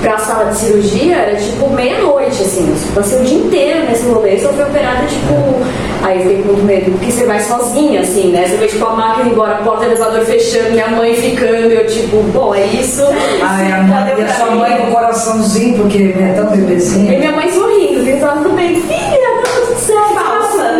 pra 0.00 0.18
sala 0.18 0.50
de 0.50 0.58
cirurgia 0.58 1.16
era 1.16 1.36
tipo 1.36 1.70
meia-noite, 1.70 2.42
assim. 2.42 2.68
Eu 2.68 2.94
passei 2.94 3.20
o 3.20 3.24
dia 3.24 3.38
inteiro 3.38 3.86
nesse 3.88 4.08
rolê, 4.08 4.38
só 4.38 4.48
fui 4.48 4.64
operada, 4.64 5.06
tipo. 5.06 5.91
Aí 6.02 6.16
eu 6.18 6.22
fiquei 6.22 6.42
com 6.42 6.48
muito 6.52 6.64
medo, 6.64 6.90
porque 6.92 7.12
você 7.12 7.26
vai 7.26 7.40
sozinha, 7.40 8.00
assim, 8.00 8.32
né? 8.32 8.46
Você 8.48 8.56
vê 8.56 8.66
tipo 8.66 8.84
a 8.84 8.90
máquina 8.94 9.30
embora, 9.30 9.52
a 9.54 9.58
porta 9.58 9.84
do 9.84 9.92
elevador 9.92 10.24
fechando, 10.24 10.70
minha 10.70 10.88
mãe 10.88 11.14
ficando, 11.14 11.70
e 11.70 11.74
eu 11.76 11.86
tipo, 11.86 12.16
bom, 12.24 12.52
é 12.54 12.66
isso. 12.66 13.02
Ai, 13.42 13.70
a 13.70 13.82
mãe, 13.82 14.14
e 14.18 14.22
a 14.22 14.28
sua 14.34 14.50
mãe 14.50 14.76
com 14.78 14.88
o 14.88 14.92
coraçãozinho, 14.92 15.78
porque 15.78 16.14
é 16.18 16.32
tão 16.34 16.52
E 16.54 16.56
bebezinha. 16.58 17.18
minha 17.18 17.32
mãe 17.32 17.48
sorrindo, 17.52 18.02
gritando 18.04 18.42
tudo 18.42 18.54
bem, 18.56 18.80
filha, 18.82 19.42
tá 19.44 19.50
tudo 19.64 19.78
certo, 19.78 20.14
Falsa. 20.14 20.72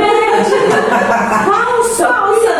Falsa, 1.44 2.06
Falsa, 2.08 2.50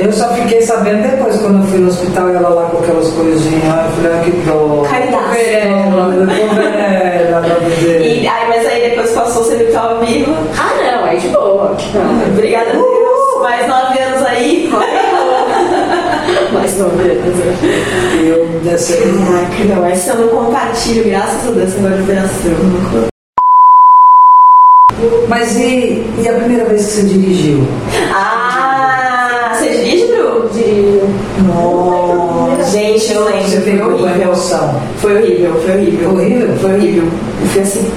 Eu 0.00 0.12
só 0.12 0.28
fiquei 0.34 0.62
sabendo 0.62 1.02
depois, 1.02 1.36
quando 1.40 1.62
eu 1.62 1.68
fui 1.68 1.78
no 1.80 1.88
hospital, 1.88 2.28
ela 2.28 2.48
lá 2.48 2.70
com 2.70 2.78
aquelas 2.78 3.08
coisinhas. 3.10 3.64
Eu 3.64 3.90
falei, 3.96 4.12
ah, 4.12 4.22
que 4.24 4.30
dó. 4.30 4.82
Caridade. 4.88 5.40
Ela, 5.40 6.14
E, 8.00 8.26
ai, 8.26 8.48
mas 8.48 8.66
aí 8.66 8.90
depois 8.90 9.10
passou, 9.10 9.44
você 9.44 9.56
viu 9.56 9.66
que 9.66 9.72
tava 9.72 10.04
viva. 10.04 10.34
Ah, 10.56 10.96
não, 10.96 11.04
aí 11.04 11.18
de 11.18 11.28
boa. 11.28 11.76
Não, 11.94 12.32
Obrigada 12.32 12.70
a 12.70 12.72
Deus. 12.72 13.42
Mais 13.42 13.68
nove 13.68 13.98
anos 13.98 14.26
aí. 14.26 14.70
Mas 16.52 16.78
não, 16.78 16.88
beleza. 16.90 17.22
eu 18.22 18.46
dessa 18.64 18.94
Não, 19.04 19.84
essa 19.86 20.12
eu 20.12 20.26
não 20.26 20.28
compartilho, 20.44 21.04
graças 21.04 21.48
a 21.48 21.50
Deus, 21.50 21.72
de 21.72 22.02
operação. 22.02 23.08
Mas 25.28 25.56
e, 25.56 26.04
e 26.18 26.28
a 26.28 26.32
primeira 26.34 26.64
vez 26.64 26.86
que 26.86 26.92
você 26.92 27.02
dirigiu? 27.02 27.68
Ah, 28.12 29.52
você 29.54 29.68
dirige, 29.68 30.06
Bru? 30.06 30.48
Dirijo. 30.52 31.06
Nossa. 31.46 32.57
Gente, 32.70 33.12
eu 33.12 33.24
lembro. 33.24 33.42
Você 33.44 33.60
foi 33.60 33.72
pegou 33.72 33.92
horrível. 33.92 34.22
emoção. 34.22 34.82
Foi 34.98 35.16
horrível, 35.16 35.54
foi 35.62 35.70
horrível. 35.74 36.10
Foi 36.10 36.20
horrível? 36.24 36.56
Foi 36.58 36.72
horrível. 36.74 37.04
Eu 37.40 37.46
fui 37.48 37.62
assim. 37.62 37.92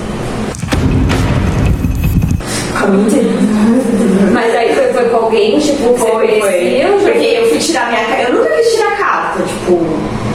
Mas 4.33 4.55
aí 4.55 4.73
foi, 4.75 4.85
foi 4.93 5.05
com 5.09 5.17
alguém, 5.17 5.59
tipo, 5.59 5.93
Foi, 5.97 6.09
foi. 6.09 6.39
conhecia? 6.39 6.87
Porque 6.87 7.25
eu 7.25 7.49
fui 7.49 7.57
tirar 7.59 7.89
minha 7.89 8.05
carta. 8.05 8.23
Eu 8.31 8.35
nunca 8.35 8.49
quis 8.55 8.73
tirar 8.73 8.97
carta, 8.97 9.43
tipo, 9.43 9.79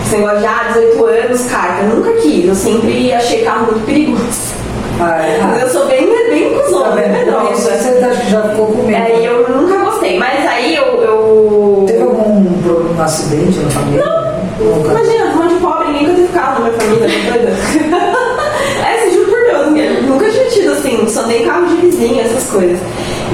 esse 0.05 0.17
negócio 0.17 0.39
de 0.39 0.47
ah, 0.47 0.71
18 0.75 1.05
anos, 1.05 1.41
carta. 1.47 1.83
Eu 1.83 1.97
nunca 1.97 2.13
quis. 2.21 2.49
Eu 2.49 2.55
sempre 2.55 3.13
achei 3.13 3.43
carro 3.43 3.67
muito 3.73 3.85
perigoso. 3.85 4.55
Ah, 5.01 5.23
é. 5.27 5.41
Mas 5.43 5.63
eu 5.63 5.69
sou 5.71 5.87
bem, 5.89 6.07
bem 6.31 6.55
Tá 6.55 6.61
cuzona, 6.63 6.91
vendo? 6.97 7.11
né? 7.13 7.25
Por 7.25 7.53
isso 7.53 7.63
você 7.63 8.17
que 8.25 8.31
já 8.31 8.43
ficou 8.49 8.67
com 8.67 8.83
medo. 8.85 9.03
Aí 9.05 9.25
eu 9.25 9.49
nunca 9.49 9.85
gostei. 9.85 10.19
Mas 10.19 10.47
aí 10.47 10.77
eu. 10.77 10.85
eu... 11.03 11.85
Teve 11.87 12.03
algum 12.03 12.45
problema, 12.63 12.95
um 12.99 13.03
acidente 13.03 13.59
na 13.59 13.71
família? 13.71 14.05
Não. 14.07 14.16
Nunca. 14.59 14.91
Imagina, 14.91 15.25
um 15.27 15.37
monte 15.37 15.55
de 15.55 15.61
pobre, 15.61 15.93
ninguém 15.93 16.15
teve 16.15 16.29
carro 16.29 16.55
na 16.55 16.71
minha 16.71 16.81
família, 16.81 17.09
tá 17.09 17.37
doida? 17.37 17.53
é, 18.87 18.99
se 18.99 19.15
juro 19.15 19.31
por 19.31 19.75
Deus, 19.75 20.05
nunca 20.05 20.31
tinha 20.31 20.51
tido 20.51 20.73
assim, 20.73 21.09
só 21.09 21.27
nem 21.27 21.45
carro 21.45 21.67
de 21.67 21.77
vizinho, 21.77 22.21
essas 22.21 22.51
coisas. 22.51 22.79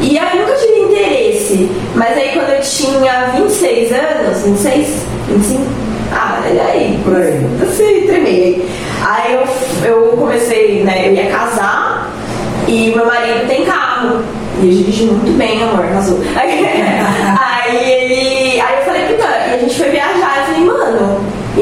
E 0.01 0.19
aí 0.19 0.39
nunca 0.39 0.55
tive 0.55 0.81
interesse. 0.81 1.71
Mas 1.95 2.17
aí 2.17 2.33
quando 2.33 2.51
eu 2.51 2.61
tinha 2.61 3.33
26 3.37 3.93
anos, 3.93 4.43
26? 4.43 4.89
25? 5.29 5.63
Ah, 6.13 6.43
e 6.53 6.61
aí? 6.61 7.01
Por 7.05 7.17
aí. 7.17 7.47
Eu 7.61 7.67
se 7.69 8.03
tremei 8.07 8.69
aí. 9.07 9.35
Eu, 9.35 9.89
eu 9.89 10.17
comecei, 10.17 10.83
né? 10.83 11.09
Eu 11.09 11.15
ia 11.15 11.31
casar 11.31 12.11
e 12.69 12.93
meu 12.95 13.07
marido 13.07 13.47
tem 13.47 13.65
carro. 13.65 14.21
E 14.61 14.67
ele 14.67 14.85
dirige 14.85 15.05
muito 15.07 15.37
bem, 15.37 15.63
amor, 15.63 15.85
azul. 15.97 16.21
Aí 16.37 16.63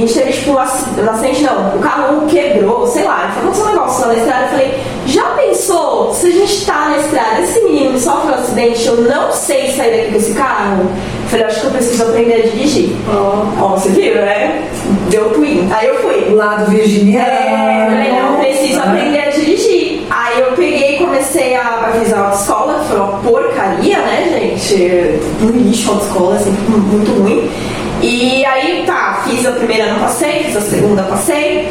a 0.04 0.06
gente 0.06 0.18
teve 0.18 0.32
tipo 0.32 0.52
um 0.52 0.58
acidente, 0.58 1.42
não, 1.42 1.76
o 1.76 1.78
carro 1.78 2.26
quebrou, 2.26 2.86
sei 2.86 3.04
lá, 3.04 3.34
aconteceu 3.36 3.66
um 3.66 3.68
negócio 3.68 4.06
na 4.06 4.14
estrada. 4.14 4.44
Eu 4.44 4.48
falei, 4.48 4.78
já 5.06 5.24
pensou 5.30 6.14
se 6.14 6.26
a 6.26 6.30
gente 6.30 6.66
tá 6.66 6.88
na 6.90 6.98
estrada, 6.98 7.40
esse 7.40 7.60
menino 7.64 7.98
sofre 7.98 8.32
um 8.32 8.34
acidente, 8.34 8.86
eu 8.86 8.96
não 9.02 9.32
sei 9.32 9.70
sair 9.72 9.90
daqui 9.90 10.10
com 10.10 10.16
esse 10.16 10.34
carro? 10.34 10.82
Eu 10.82 11.28
falei, 11.28 11.46
acho 11.46 11.60
que 11.60 11.66
eu 11.66 11.70
preciso 11.70 12.02
aprender 12.02 12.34
a 12.34 12.46
dirigir. 12.48 12.96
Ó, 13.60 13.68
você 13.68 13.88
viu, 13.90 14.14
né? 14.16 14.68
Deu 15.10 15.30
twin. 15.30 15.68
Aí 15.72 15.86
eu 15.86 15.94
fui. 16.00 16.34
Lado 16.34 16.70
virginiano. 16.70 17.28
É, 17.28 17.86
eu 17.86 17.90
falei, 17.90 18.12
não, 18.12 18.36
preciso 18.38 18.80
aprender 18.80 19.18
a 19.18 19.29
dirigir. 19.50 20.02
Aí 20.10 20.40
eu 20.40 20.52
peguei 20.52 20.96
e 20.96 20.98
comecei 20.98 21.56
a, 21.56 21.62
a 21.62 21.92
fazer 21.92 22.14
autoescola, 22.14 22.80
que 22.80 22.88
foi 22.88 22.96
uma 23.00 23.18
porcaria, 23.18 23.98
né, 23.98 24.56
gente? 24.56 25.20
Um 25.42 25.50
lixo 25.50 25.90
autoescola, 25.90 26.36
assim, 26.36 26.50
muito 26.50 27.20
ruim. 27.20 27.50
E 28.02 28.44
aí, 28.46 28.84
tá, 28.86 29.22
fiz 29.24 29.46
a 29.46 29.52
primeira, 29.52 29.92
não 29.92 30.00
passei, 30.00 30.44
fiz 30.44 30.56
a 30.56 30.60
segunda, 30.60 31.02
passei. 31.02 31.70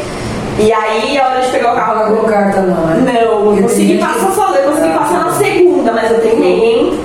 E 0.59 0.71
aí, 0.73 1.17
a 1.17 1.27
hora 1.29 1.41
de 1.41 1.47
pegar 1.47 1.73
o 1.73 1.75
carro, 1.75 1.99
Pagou 1.99 2.23
carta 2.25 2.61
não, 2.61 2.85
né? 2.85 3.13
não, 3.13 3.55
eu 3.55 3.61
consegui 3.63 3.97
passar 3.97 4.31
só, 4.31 4.53
eu 4.53 4.69
consegui 4.69 4.93
passar 4.93 5.25
na 5.25 5.31
segunda, 5.31 5.91
mas 5.93 6.11
eu 6.11 6.19
treinei, 6.19 6.63
hein? 6.63 6.99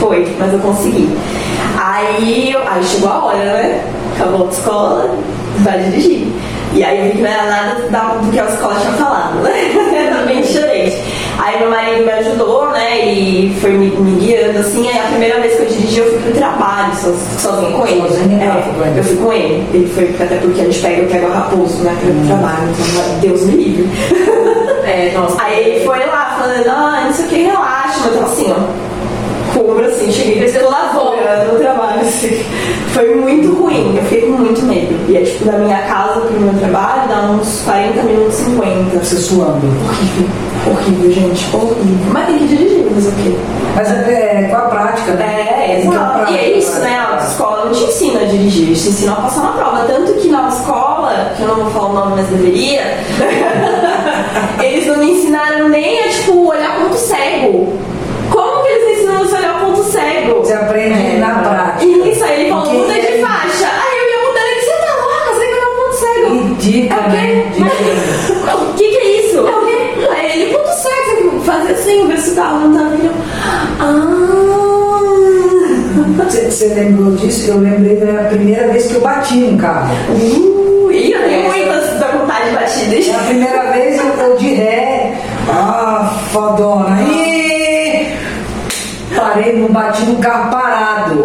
Foi, 0.00 0.26
mas 0.38 0.52
eu 0.52 0.58
consegui. 0.58 1.16
Aí, 1.80 2.54
aí 2.66 2.84
chegou 2.84 3.10
a 3.10 3.24
hora, 3.24 3.38
né? 3.38 3.84
Acabou 4.14 4.36
a 4.36 4.40
autoescola, 4.40 5.16
vai 5.60 5.78
dirigir. 5.78 6.26
E 6.72 6.82
aí 6.82 6.98
eu 6.98 7.04
vi 7.04 7.10
que 7.12 7.22
não 7.22 7.30
era 7.30 7.44
nada 7.44 7.88
da- 7.88 8.14
do 8.16 8.30
que 8.32 8.38
a 8.40 8.46
escola 8.46 8.74
tinha 8.80 8.92
falado, 8.94 9.34
né? 9.42 9.52
Era 10.08 10.22
bem 10.26 10.40
diferente. 10.42 10.96
Aí 11.38 11.58
meu 11.60 11.70
marido 11.70 12.04
me 12.04 12.10
ajudou, 12.12 12.70
né? 12.70 13.06
E 13.06 13.56
foi 13.60 13.70
me, 13.72 13.90
me 13.90 14.18
guiando, 14.20 14.58
assim. 14.58 14.88
Aí 14.88 14.98
a 14.98 15.02
primeira 15.04 15.40
vez 15.40 15.54
que 15.54 15.62
eu 15.62 15.66
dirigi, 15.66 15.98
eu 15.98 16.10
fui 16.10 16.18
pro 16.22 16.32
trabalho, 16.32 16.92
so, 16.96 17.14
sozinha 17.38 17.70
com 17.76 17.86
ele. 17.86 18.02
Ah, 18.42 18.84
É, 18.84 18.88
ele. 18.88 18.98
eu 18.98 19.04
fui 19.04 19.16
com 19.16 19.32
ele. 19.32 19.68
Ele 19.72 19.86
foi, 19.94 20.14
até 20.24 20.36
porque 20.36 20.60
a 20.60 20.64
gente 20.64 20.80
pega, 20.80 21.02
eu 21.02 21.08
pego 21.08 21.26
a 21.28 21.34
raposo, 21.36 21.78
né? 21.84 21.96
Pra 22.00 22.10
ir 22.10 22.14
pro 22.14 22.26
trabalho. 22.26 22.68
Então, 22.72 23.18
Deus 23.20 23.42
me 23.42 23.52
livre. 23.56 23.88
É, 24.84 25.12
nossa. 25.14 25.36
Aí 25.42 25.60
ele 25.76 25.84
foi 25.84 25.98
lá 26.06 26.36
falando, 26.40 26.68
ah, 26.68 27.02
não 27.06 27.12
sei 27.12 27.24
o 27.24 27.28
que, 27.28 27.42
relaxa, 27.44 27.98
mas 28.00 28.06
eu 28.06 28.12
tava 28.14 28.32
assim, 28.32 28.52
ó. 28.52 28.93
Cubra 29.54 29.86
assim, 29.86 30.10
cheguei 30.10 30.46
Você 30.48 30.58
toda 30.58 30.70
lavou. 30.70 31.12
fora 31.12 31.44
no 31.50 31.58
trabalho, 31.58 32.00
assim. 32.00 32.44
Foi 32.92 33.14
muito 33.14 33.52
ruim, 33.54 33.96
eu 33.96 34.02
fiquei 34.04 34.22
com 34.30 34.32
muito 34.38 34.62
medo. 34.62 34.94
E 35.08 35.16
é 35.16 35.22
tipo, 35.22 35.44
da 35.44 35.58
minha 35.58 35.78
casa 35.82 36.20
pro 36.20 36.40
meu 36.40 36.54
trabalho 36.54 37.08
dá 37.08 37.22
uns 37.30 37.62
40 37.64 38.02
minutos 38.02 38.34
50. 38.34 38.98
Você 38.98 39.16
suando. 39.16 39.66
Horrível, 39.66 40.28
horrível, 40.70 41.10
gente, 41.12 41.44
horrível. 41.56 42.12
Mas 42.12 42.26
tem 42.26 42.38
que 42.38 42.46
dirigir, 42.48 42.86
mas 42.94 43.06
o 43.06 43.12
quê? 43.12 43.36
Mas 43.74 43.90
é, 43.90 44.44
é 44.44 44.48
com 44.48 44.56
a 44.56 44.60
prática, 44.60 45.12
né? 45.12 45.48
É, 45.50 45.80
Tem 45.80 45.90
que 45.90 45.96
a 45.96 46.00
exato. 46.00 46.18
E 46.18 46.20
é 46.20 46.38
prática, 46.38 46.58
isso, 46.58 46.78
né? 46.80 46.98
A 46.98 47.04
prática. 47.06 47.30
escola 47.30 47.64
não 47.64 47.72
te 47.72 47.84
ensina 47.84 48.20
a 48.20 48.24
dirigir, 48.24 48.66
te 48.76 48.88
ensina 48.88 49.12
a 49.12 49.16
passar 49.16 49.42
na 49.42 49.52
prova. 49.52 49.84
Tanto 49.86 50.12
que 50.14 50.28
na 50.28 50.48
escola, 50.48 51.32
que 51.36 51.42
eu 51.42 51.48
não 51.48 51.56
vou 51.56 51.70
falar 51.70 51.90
o 51.90 51.94
nome, 51.94 52.12
mas 52.16 52.26
deveria, 52.28 52.82
eles 54.62 54.86
não 54.86 54.98
me 54.98 55.10
ensinaram 55.12 55.68
nem 55.68 56.00
a, 56.00 56.08
tipo, 56.10 56.46
olhar 56.48 56.80
ponto 56.80 56.96
cego. 56.96 57.72
Como 58.30 58.62
que 58.62 58.68
eles 58.68 58.98
ensinam 58.98 59.18
você 59.18 59.34
a 59.36 59.38
olhar 59.38 59.60
cego? 60.26 60.44
Você 60.44 60.52
aprende 60.52 61.16
na 61.18 61.34
prática. 61.38 61.84
Isso, 62.08 62.24
aí 62.24 62.40
ele 62.42 62.50
falou, 62.50 62.72
muda 62.74 62.94
de 62.94 63.18
faixa. 63.20 63.66
Aí 63.66 63.98
eu 63.98 64.04
ia 64.10 64.18
mudando, 64.28 64.46
ele 64.46 64.54
disse, 64.60 64.70
você 64.70 64.76
tá 64.86 64.92
louca, 64.96 65.34
você 65.34 65.44
que 65.46 65.54
olhar 65.54 65.72
ponto 65.76 65.94
cego. 65.94 66.28
Ridículo, 66.48 67.00
É 67.00 67.02
o 67.06 67.10
quê? 67.10 67.22
Mas- 67.60 68.54
O 68.54 68.56
que 68.74 68.86
que 68.88 68.96
é 68.96 68.98
isso? 69.26 69.38
É 69.38 69.40
o 69.40 69.42
quê? 69.66 69.78
Aí 70.10 70.26
ele, 70.42 70.52
ponto 70.54 70.68
cego, 70.68 71.04
você 71.04 71.12
tem 71.16 71.28
que 71.30 71.38
fazer 71.46 71.72
assim, 71.72 72.06
ver 72.08 72.18
se 72.18 72.30
o 72.30 72.34
carro 72.34 72.58
não 72.68 72.72
tá 72.78 72.84
vindo. 72.96 73.14
Ah... 73.80 73.90
Você, 76.24 76.50
você 76.50 76.66
lembrou 76.68 77.12
disso? 77.16 77.50
Eu 77.50 77.58
lembrei 77.58 77.96
da 77.96 78.24
primeira 78.24 78.68
vez 78.68 78.86
que 78.86 78.94
eu 78.94 79.00
bati 79.00 79.34
um 79.44 79.56
carro. 79.58 79.94
Uh, 80.10 80.90
e 80.90 81.12
eu 81.12 81.20
tenho 81.22 81.48
muitas 81.48 81.98
da 82.00 82.08
vontade 82.08 82.50
de 82.50 82.54
batidas. 82.56 83.08
É 83.08 83.14
a 83.14 83.18
primeira 83.18 83.62
vez 83.72 83.98
eu, 83.98 84.06
eu 84.06 84.36
de 84.36 84.54
ré. 84.54 85.14
Ah, 85.50 86.18
fodona. 86.32 86.96
Parei, 89.34 89.60
não 89.60 89.68
bati 89.68 90.02
no 90.04 90.16
carro 90.18 90.48
parado. 90.48 91.24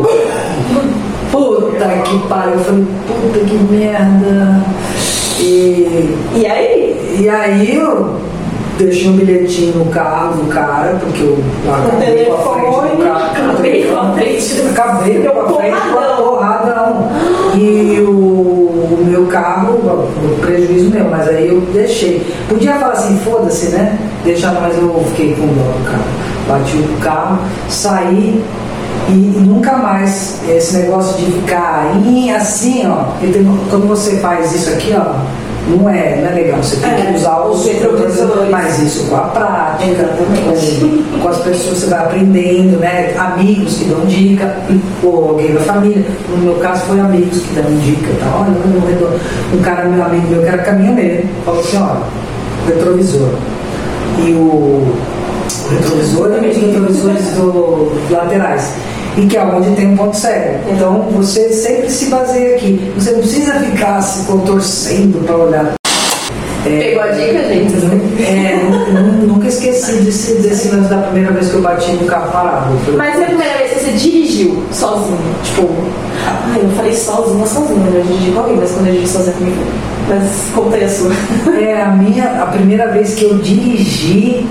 Puta 1.32 1.88
que 2.04 2.28
pariu. 2.28 2.54
Eu 2.54 2.60
falei, 2.60 2.88
puta 3.08 3.40
que 3.46 3.56
merda. 3.72 4.64
E, 5.40 6.18
E 6.36 6.46
aí? 6.48 7.18
e 7.20 7.30
aí 7.30 7.76
eu 7.76 8.16
deixei 8.80 9.10
um 9.10 9.16
bilhetinho 9.16 9.76
no 9.76 9.86
carro 9.92 10.38
do 10.38 10.50
cara, 10.50 10.98
porque 11.00 11.22
eu 11.22 11.38
acabei 11.72 12.26
com 12.26 12.34
a 12.34 12.56
frente 12.56 12.98
do 12.98 13.04
carro. 13.04 13.52
Acabei 13.52 13.86
com 13.86 14.00
a 14.00 14.14
frente 14.14 14.54
do 14.56 14.70
Acabei 14.72 15.20
Deu 15.20 15.32
com 15.32 15.40
a 15.42 15.54
frente 15.54 15.78
com 15.94 16.00
a 16.00 16.16
porradão. 16.18 17.12
E 17.54 18.00
o, 18.08 18.10
o 18.10 19.06
meu 19.06 19.28
carro, 19.28 19.76
o 19.76 20.40
prejuízo 20.42 20.90
meu, 20.90 21.06
mas 21.06 21.28
aí 21.28 21.50
eu 21.50 21.62
deixei. 21.74 22.26
Podia 22.48 22.74
falar 22.74 22.94
assim, 22.94 23.20
foda-se, 23.20 23.70
né? 23.70 24.00
Deixar, 24.24 24.54
mas 24.62 24.78
eu 24.78 25.04
fiquei 25.10 25.34
com 25.36 25.48
dó 25.48 25.64
do 25.64 25.86
carro. 25.86 26.04
Bati 26.48 26.78
o 26.78 26.98
carro, 27.00 27.40
saí 27.70 28.44
e, 29.08 29.12
nunca 29.12 29.78
mais 29.78 30.40
esse 30.48 30.78
negócio 30.78 31.18
de 31.18 31.32
ficar 31.32 31.86
assim, 32.36 32.88
ó. 32.88 33.06
quando 33.70 33.88
você 33.88 34.18
faz 34.18 34.54
isso 34.54 34.70
aqui, 34.72 34.94
ó, 34.96 35.16
não 35.68 35.90
é, 35.90 36.16
não 36.18 36.30
é 36.30 36.34
legal. 36.34 36.62
Você 36.62 36.78
tem 36.78 36.90
É, 36.92 36.96
que 36.96 37.16
usar 37.18 37.42
os 37.42 37.60
os 37.60 37.68
retrovisores. 37.68 38.50
mas 38.50 38.80
isso 38.80 39.08
com 39.08 39.16
a 39.16 39.22
prática, 39.22 40.10
com, 40.18 41.20
com 41.22 41.28
as 41.28 41.38
pessoas 41.38 41.62
que 41.62 41.80
você 41.80 41.86
vai 41.88 42.00
aprendendo, 42.00 42.80
né? 42.80 43.14
Amigos 43.18 43.78
que 43.78 43.86
dão 43.86 44.06
dica, 44.06 44.58
ou 45.04 45.30
alguém 45.30 45.54
da 45.54 45.62
família. 45.62 46.06
No 46.30 46.38
meu 46.38 46.56
caso 46.56 46.86
foi 46.86 47.00
amigos 47.00 47.40
que 47.42 47.54
dão 47.54 47.72
dica. 47.80 48.12
Tá? 48.20 48.26
Olha, 48.40 48.52
olha, 48.52 48.84
o 48.84 48.88
redor. 48.88 49.20
um 49.54 49.62
cara, 49.62 49.86
meu 49.86 50.04
amigo 50.04 50.28
meu, 50.28 50.42
que 50.42 50.48
era 50.48 50.58
caminhoneiro, 50.60 51.28
falou 51.46 51.62
assim, 51.62 51.78
olha, 51.78 52.02
retrovisor. 52.68 53.30
E 54.26 54.34
o, 54.34 54.94
retrovisor 55.72 56.44
e 56.44 56.50
os 56.50 56.58
retrovisores 56.58 57.26
do, 57.36 57.92
laterais. 58.10 58.74
E 59.18 59.26
que 59.26 59.38
é 59.38 59.44
onde 59.44 59.76
tem 59.76 59.88
um 59.88 59.98
ponto 59.98 60.16
cego. 60.16 60.60
Então 60.72 61.02
você 61.12 61.50
sempre 61.50 61.90
se 61.90 62.06
baseia 62.08 62.56
aqui. 62.56 62.92
Você 62.96 63.12
não 63.12 63.20
precisa 63.20 63.54
ficar 63.54 64.02
se 64.02 64.26
contorcendo 64.26 65.20
para 65.26 65.36
olhar. 65.38 65.74
Pegou 66.64 67.02
a 67.02 67.08
dica, 67.08 67.44
gente? 67.48 67.74
É, 68.20 68.54
nu- 68.70 69.02
nu- 69.02 69.28
nunca 69.28 69.48
esqueci 69.48 69.94
desse, 69.94 70.34
desse 70.42 70.68
lance 70.68 70.90
da 70.90 70.98
primeira 70.98 71.32
vez 71.32 71.48
que 71.50 71.54
eu 71.56 71.62
bati 71.62 71.90
no 71.94 72.06
carro 72.06 72.32
parado. 72.34 72.74
Mas 72.98 73.18
é 73.18 73.24
a 73.24 73.28
primeira 73.28 73.58
vez 73.58 73.69
você 73.90 73.92
dirigiu 73.94 74.64
sozinho? 74.72 75.18
Tipo, 75.44 75.70
ai, 76.26 76.62
eu 76.62 76.70
falei 76.72 76.94
sozinha, 76.94 77.46
sozinha, 77.46 77.80
né? 77.80 78.00
Eu 78.00 78.04
dirigi 78.04 78.32
com 78.32 78.40
alguém, 78.40 78.58
mas 78.58 78.72
quando 78.72 78.88
eu 78.88 78.94
dirigi 78.94 79.12
sozinha 79.12 79.36
comigo. 79.36 79.58
Mas 80.08 80.32
contei 80.54 80.84
a 80.84 80.90
sua. 80.90 81.12
É, 81.60 81.82
a 81.82 81.90
minha, 81.90 82.44
a 82.44 82.46
primeira 82.48 82.92
vez 82.92 83.16
que 83.16 83.26
eu 83.26 83.38
dirigi, 83.38 84.46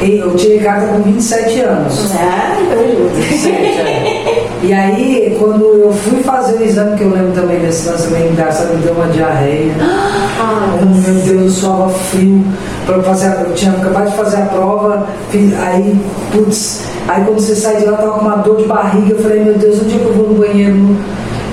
eu 0.00 0.34
tirei 0.36 0.58
carta 0.60 0.86
com 0.88 1.02
27 1.02 1.60
anos. 1.60 2.10
Ah, 2.14 2.56
então 2.60 2.78
junto. 2.78 3.14
27, 3.14 3.52
é. 3.80 4.46
E 4.62 4.72
aí, 4.72 5.36
quando 5.38 5.64
eu 5.64 5.92
fui 5.92 6.22
fazer 6.22 6.56
o 6.58 6.62
exame, 6.64 6.96
que 6.96 7.04
eu 7.04 7.10
lembro 7.10 7.32
também 7.32 7.58
desse 7.60 7.88
lance 7.88 8.08
engraçado, 8.12 8.74
me 8.74 8.82
deu 8.82 8.92
uma 8.94 9.06
diarreia. 9.08 9.72
Oh, 10.38 10.84
meu 10.84 11.14
Deus, 11.22 11.26
eu 11.44 11.48
suava 11.50 11.88
frio. 11.88 12.44
Pra 12.84 12.96
eu, 12.96 13.02
fazer, 13.02 13.34
eu 13.40 13.54
tinha 13.54 13.72
acabado 13.72 14.10
de 14.10 14.16
fazer 14.16 14.36
a 14.36 14.46
prova, 14.46 15.06
fiz- 15.30 15.54
aí, 15.58 15.96
putz, 16.30 16.82
aí 17.08 17.24
quando 17.24 17.40
você 17.40 17.56
sai 17.56 17.76
de 17.76 17.86
lá, 17.86 17.96
tava 17.96 18.12
com 18.12 18.20
uma 18.26 18.36
dor 18.36 18.56
de 18.58 18.64
barriga. 18.64 19.14
Eu 19.14 19.22
falei, 19.22 19.42
meu 19.42 19.54
Deus, 19.54 19.80
onde 19.80 19.94
é 19.94 19.98
que 19.98 20.04
eu 20.04 20.12
vou 20.12 20.28
no 20.28 20.34
banheiro? 20.34 20.76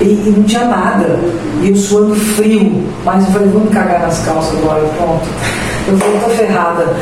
E, 0.00 0.04
e 0.04 0.34
não 0.36 0.42
tinha 0.44 0.66
nada. 0.66 1.18
E 1.62 1.70
eu 1.70 1.76
suando 1.76 2.14
frio. 2.14 2.82
Mas 3.06 3.24
eu 3.24 3.32
falei, 3.32 3.48
me 3.48 3.68
cagar 3.68 4.02
nas 4.02 4.18
calças 4.18 4.58
agora, 4.58 4.82
pronto. 4.98 5.24
Eu 5.86 5.98
falei, 5.98 6.18
tô 6.20 6.30
ferrada. 6.30 6.96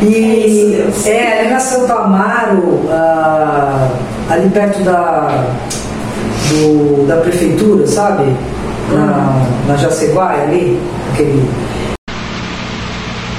E 0.00 0.84
é, 1.06 1.40
ali 1.40 1.50
na 1.50 1.58
Santo 1.58 1.92
Amaro, 1.92 2.88
ah, 2.90 3.88
ali 4.30 4.48
perto 4.50 4.80
da, 4.82 5.44
do- 6.50 7.04
da 7.08 7.16
prefeitura, 7.16 7.86
sabe? 7.86 8.32
Na, 8.92 9.42
na 9.66 9.76
Jaceguai, 9.76 10.42
ali, 10.44 10.80
aquele. 11.12 11.48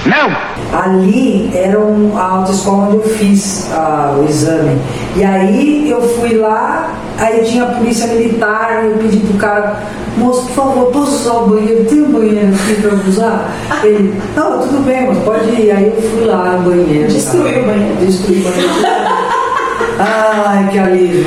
Não! 0.05 0.29
Ali 0.77 1.51
era 1.55 1.79
um- 1.79 2.15
a 2.17 2.23
autoescola 2.23 2.87
onde 2.87 2.95
eu 2.97 3.03
fiz 3.03 3.69
ah, 3.73 4.15
o 4.19 4.25
exame. 4.27 4.77
E 5.19 5.23
aí 5.25 5.89
eu 5.91 6.01
fui 6.01 6.35
lá, 6.37 6.93
aí 7.17 7.43
tinha 7.43 7.63
a 7.63 7.73
polícia 7.73 8.07
militar, 8.07 8.85
eu 8.85 8.97
pedi 8.99 9.17
pro 9.17 9.33
cara, 9.37 9.75
moço, 10.15 10.43
por 10.47 10.53
favor, 10.53 10.85
posso 10.93 11.11
usar 11.15 11.33
o 11.43 11.47
banheiro? 11.49 11.83
Tem 11.83 12.01
um 12.03 12.11
banheiro 12.13 12.47
aqui 12.55 12.81
pra 12.81 12.91
eu 12.91 12.99
usar? 13.05 13.49
Ele, 13.83 14.13
não, 14.33 14.59
tudo 14.59 14.85
bem, 14.85 15.07
mas 15.07 15.17
pode 15.25 15.49
ir. 15.61 15.71
Aí 15.71 15.87
eu 15.93 16.01
fui 16.01 16.23
lá 16.25 16.53
no 16.53 16.69
banheiro. 16.69 17.09
Destruiu 17.11 17.63
o 17.63 17.65
banheiro. 17.65 17.95
Destruí 17.99 18.39
o 18.39 18.43
banheiro. 18.43 18.69
Ai, 19.99 20.69
que 20.71 20.79
alívio. 20.79 21.25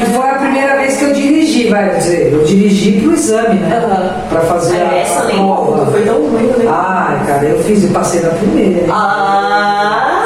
E 0.00 0.06
foi 0.14 0.30
a 0.30 0.34
primeira 0.34 0.76
vez 0.76 0.96
que 0.96 1.04
eu 1.06 1.12
dirigi, 1.12 1.68
vai 1.70 1.96
dizer. 1.96 2.32
Eu 2.32 2.44
dirigi 2.44 3.00
pro 3.00 3.14
exame, 3.14 3.56
né? 3.58 3.82
Aham. 3.84 4.14
Pra 4.28 4.40
fazer 4.42 4.76
a, 4.76 4.94
É, 4.94 5.00
essa 5.02 5.22
a 5.24 5.26
prova. 5.26 5.86
foi 5.90 6.02
tão 6.02 6.14
ruim, 6.20 6.46
né? 6.56 6.66
Ai, 6.68 7.26
cara, 7.26 7.44
eu 7.46 7.58
fiz 7.64 7.82
e 7.82 7.88
passei 7.88 8.20
na 8.20 8.28
primeira. 8.30 8.86
Ah, 8.92 10.24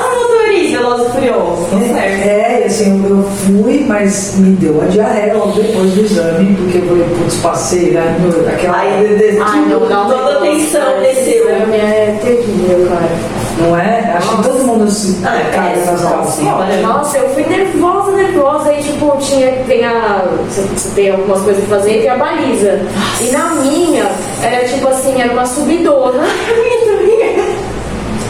tá. 1.20 2.04
É, 2.06 2.60
e 2.62 2.64
assim, 2.64 3.04
eu, 3.08 3.22
fui, 3.22 3.84
mas 3.86 4.34
me 4.38 4.56
deu 4.56 4.72
uma 4.74 4.86
diarreia 4.86 5.34
logo 5.34 5.52
depois 5.52 5.90
do 5.92 6.00
exame, 6.02 6.54
porque 6.56 6.78
eu 6.78 6.86
falei, 6.86 7.04
putz, 7.18 7.34
passei, 7.36 7.90
né? 7.92 8.16
Aquela, 8.52 8.76
Ai, 8.78 9.06
de- 9.06 9.16
de- 9.32 9.38
Ai, 9.40 9.60
não, 9.68 9.80
não. 9.80 10.08
toda 10.10 10.32
a 10.34 10.38
atenção 10.38 11.00
desceu. 11.00 11.42
Exame 11.50 11.76
é 11.76 12.18
terrível, 12.22 12.88
cara. 12.88 13.08
não 13.60 13.76
é? 13.76 14.14
Acho 14.16 14.36
que 14.36 14.42
todo 14.42 14.64
mundo 14.64 14.90
se 14.90 15.18
Ah, 15.24 15.36
é 15.40 15.44
caga 15.54 15.76
nas 15.76 15.88
péssimo, 15.90 16.10
calças. 16.10 16.34
senhora. 16.34 16.76
Nossa, 16.82 17.18
eu 17.18 17.28
fui 17.30 17.44
nervosa, 17.44 18.12
nervosa. 18.12 18.72
E 18.72 18.82
tipo, 18.82 19.16
tinha, 19.18 19.52
tem 19.66 19.84
a. 19.84 20.24
Você, 20.48 20.88
tem 20.94 21.10
algumas 21.10 21.40
coisas 21.42 21.64
pra 21.64 21.78
fazer 21.78 21.98
e 21.98 22.00
tem 22.02 22.08
a 22.10 22.16
baliza. 22.16 22.80
E 23.20 23.30
na 23.30 23.54
minha, 23.56 24.06
era 24.42 24.66
tipo 24.66 24.88
assim, 24.88 25.20
era 25.20 25.32
uma 25.32 25.46
subidona. 25.46 26.22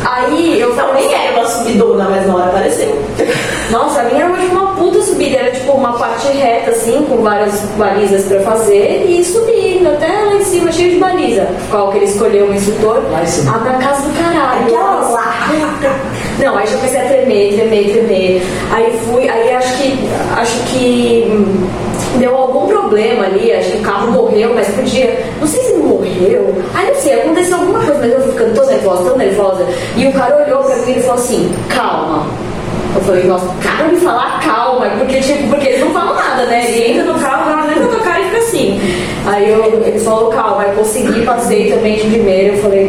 Aí 0.05 0.61
eu 0.61 0.75
nem 0.95 1.15
era 1.15 1.39
uma 1.39 1.49
subidona, 1.49 2.09
mas 2.09 2.27
na 2.27 2.35
hora 2.35 2.47
apareceu. 2.47 3.03
Nossa, 3.71 4.01
a 4.01 4.05
minha 4.05 4.25
era 4.25 4.37
tipo, 4.37 4.55
uma 4.55 4.75
puta 4.75 5.01
subida, 5.03 5.37
era 5.37 5.51
tipo 5.51 5.73
uma 5.73 5.93
parte 5.95 6.29
reta, 6.29 6.73
assim, 6.73 7.05
com 7.09 7.23
várias 7.23 7.61
balizas 7.77 8.25
pra 8.25 8.41
fazer 8.41 9.07
e 9.09 9.25
subindo 9.25 9.89
até 9.89 10.07
lá 10.07 10.35
em 10.35 10.45
cima, 10.45 10.73
cheio 10.73 10.93
de 10.93 10.99
baliza. 10.99 11.49
Qual 11.71 11.91
que 11.91 11.99
ele 11.99 12.07
escolheu 12.07 12.49
o 12.49 12.55
instrutor? 12.55 13.03
Lá 13.11 13.23
em 13.23 13.27
cima. 13.27 13.55
Ah, 13.55 13.59
na 13.61 13.79
casa 13.79 14.03
do 14.03 14.19
caralho. 14.19 14.65
Aquela 14.65 15.09
lá. 15.11 15.35
Não, 16.39 16.57
aí 16.57 16.67
já 16.67 16.77
comecei 16.77 17.01
a 17.01 17.05
tremer, 17.05 17.55
tremer, 17.55 17.93
tremer. 17.93 18.43
Aí 18.73 18.99
fui, 19.05 19.29
aí 19.29 19.55
acho 19.55 19.79
que 19.79 19.99
acho 20.37 20.59
que 20.65 21.27
hum, 21.31 21.69
deu 22.19 22.37
algum 22.37 22.67
problema 22.67 23.25
ali, 23.25 23.53
acho 23.53 23.73
que 23.73 23.79
o 23.79 23.83
carro 23.83 24.13
morreu, 24.13 24.53
mas 24.55 24.69
podia. 24.69 25.25
Não 25.41 25.47
sei 25.47 25.63
se 25.63 25.75
morreu. 25.75 26.55
Aí 26.75 26.89
não 26.89 26.95
sei, 26.95 27.21
aconteceu 27.21 27.57
alguma 27.57 27.79
coisa, 27.79 27.99
mas 28.01 28.13
eu 28.13 28.21
fui 28.21 28.33
ficando 28.33 28.55
tão 28.55 28.67
nervosa, 28.67 29.05
tão 29.05 29.19
nervosa. 29.19 29.67
E 29.97 30.07
o 30.07 30.13
cara 30.13 30.45
olhou 30.45 30.63
pra 30.65 30.77
mim 30.77 30.93
e 30.97 31.01
falou 31.01 31.15
assim, 31.15 31.51
calma. 31.69 32.27
Eu 32.95 33.01
falei, 33.01 33.25
nossa, 33.25 33.47
o 33.47 33.55
cara 33.57 33.89
me 33.89 33.97
falar 33.97 34.41
calma, 34.41 34.87
porque, 34.99 35.21
tipo, 35.21 35.49
porque 35.49 35.67
eles 35.67 35.81
não 35.81 35.93
falam 35.93 36.15
nada, 36.15 36.45
né? 36.45 36.71
Ele 36.71 36.93
entra 36.93 37.13
no 37.13 37.19
carro, 37.19 37.51
ela 37.51 37.73
entra 37.73 37.85
no 37.87 38.05
cara 38.05 38.21
e 38.21 38.25
fica 38.25 38.39
assim. 38.39 38.81
Aí 39.27 39.51
eu, 39.51 39.83
ele 39.87 39.99
falou, 39.99 40.31
calma, 40.31 40.63
aí 40.63 40.77
consegui, 40.77 41.25
passei 41.25 41.73
também 41.73 41.97
de 41.97 42.09
primeira. 42.09 42.55
Eu 42.55 42.63
falei, 42.63 42.82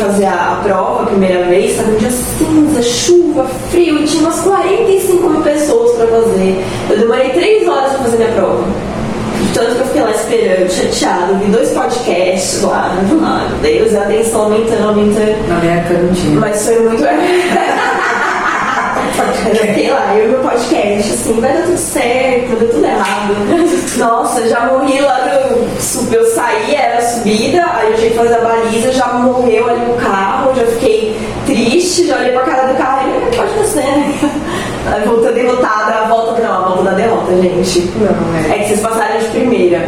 fazer 0.00 0.24
a, 0.24 0.52
a 0.52 0.56
prova, 0.62 1.02
a 1.02 1.06
primeira 1.06 1.44
vez, 1.44 1.72
estava 1.72 1.90
um 1.90 1.96
dia 1.96 2.10
cinza, 2.10 2.82
chuva, 2.82 3.46
frio, 3.70 3.98
e 3.98 4.04
tinha 4.04 4.22
umas 4.22 4.40
45 4.40 5.28
mil 5.28 5.42
pessoas 5.42 5.96
pra 5.96 6.06
fazer. 6.06 6.64
Eu 6.88 6.98
demorei 6.98 7.30
3 7.30 7.68
horas 7.68 7.92
pra 7.92 8.04
fazer 8.04 8.16
minha 8.16 8.32
prova. 8.32 8.64
Tanto 9.52 9.74
que 9.74 9.80
eu 9.80 9.86
fiquei 9.86 10.02
lá 10.02 10.10
esperando, 10.10 10.70
chateado, 10.70 11.34
vi 11.34 11.50
dois 11.50 11.70
podcasts 11.70 12.62
lá, 12.62 12.96
não 13.08 13.20
nada. 13.20 13.54
Deus, 13.62 13.94
a 13.94 14.02
atenção 14.02 14.42
aumentando, 14.42 14.88
aumentando. 14.88 15.48
na 15.48 15.56
minha 15.56 15.72
época 15.74 15.94
não 15.98 16.12
tinha. 16.14 16.40
Mas 16.40 16.64
foi 16.64 16.78
muito. 16.80 17.02
Eu 19.50 19.56
fiquei 19.56 19.90
lá, 19.90 20.14
eu 20.14 20.26
e 20.26 20.28
meu 20.28 20.40
podcast, 20.40 21.12
assim, 21.12 21.40
vai 21.40 21.52
dar 21.52 21.62
tudo 21.64 21.76
certo, 21.78 22.56
deu 22.56 22.68
tudo 22.70 22.84
errado. 22.84 23.34
Nossa, 23.98 24.48
já 24.48 24.60
morri 24.66 25.00
lá 25.00 25.18
sub- 25.80 26.12
Eu 26.14 26.24
saí, 26.26 26.74
era 26.74 26.98
a 26.98 27.02
subida, 27.02 27.64
aí 27.74 27.90
eu 27.90 27.96
tinha 27.96 28.10
que 28.10 28.16
fazer 28.16 28.34
a 28.34 28.40
baliza, 28.40 28.92
já 28.92 29.06
morreu 29.14 29.68
ali 29.68 29.80
no 29.86 29.94
carro, 29.94 30.52
já 30.54 30.64
fiquei 30.66 31.16
triste, 31.46 32.06
já 32.06 32.16
olhei 32.16 32.32
pra 32.32 32.42
cara 32.42 32.72
do 32.72 32.78
carro 32.78 33.08
e 33.08 33.12
falei, 33.12 33.30
pode 33.36 33.52
descer, 33.60 33.82
né? 33.84 34.14
Aí 34.86 35.06
voltou 35.06 35.30
derrotada, 35.32 35.92
a 35.92 36.08
volta 36.08 36.40
não, 36.40 36.52
a 36.54 36.68
volta 36.68 36.84
da 36.84 36.90
derrota, 36.92 37.32
gente. 37.36 37.80
Não, 37.98 38.50
É 38.54 38.58
que 38.60 38.68
vocês 38.68 38.80
passaram 38.80 39.18
de 39.18 39.26
primeira, 39.26 39.86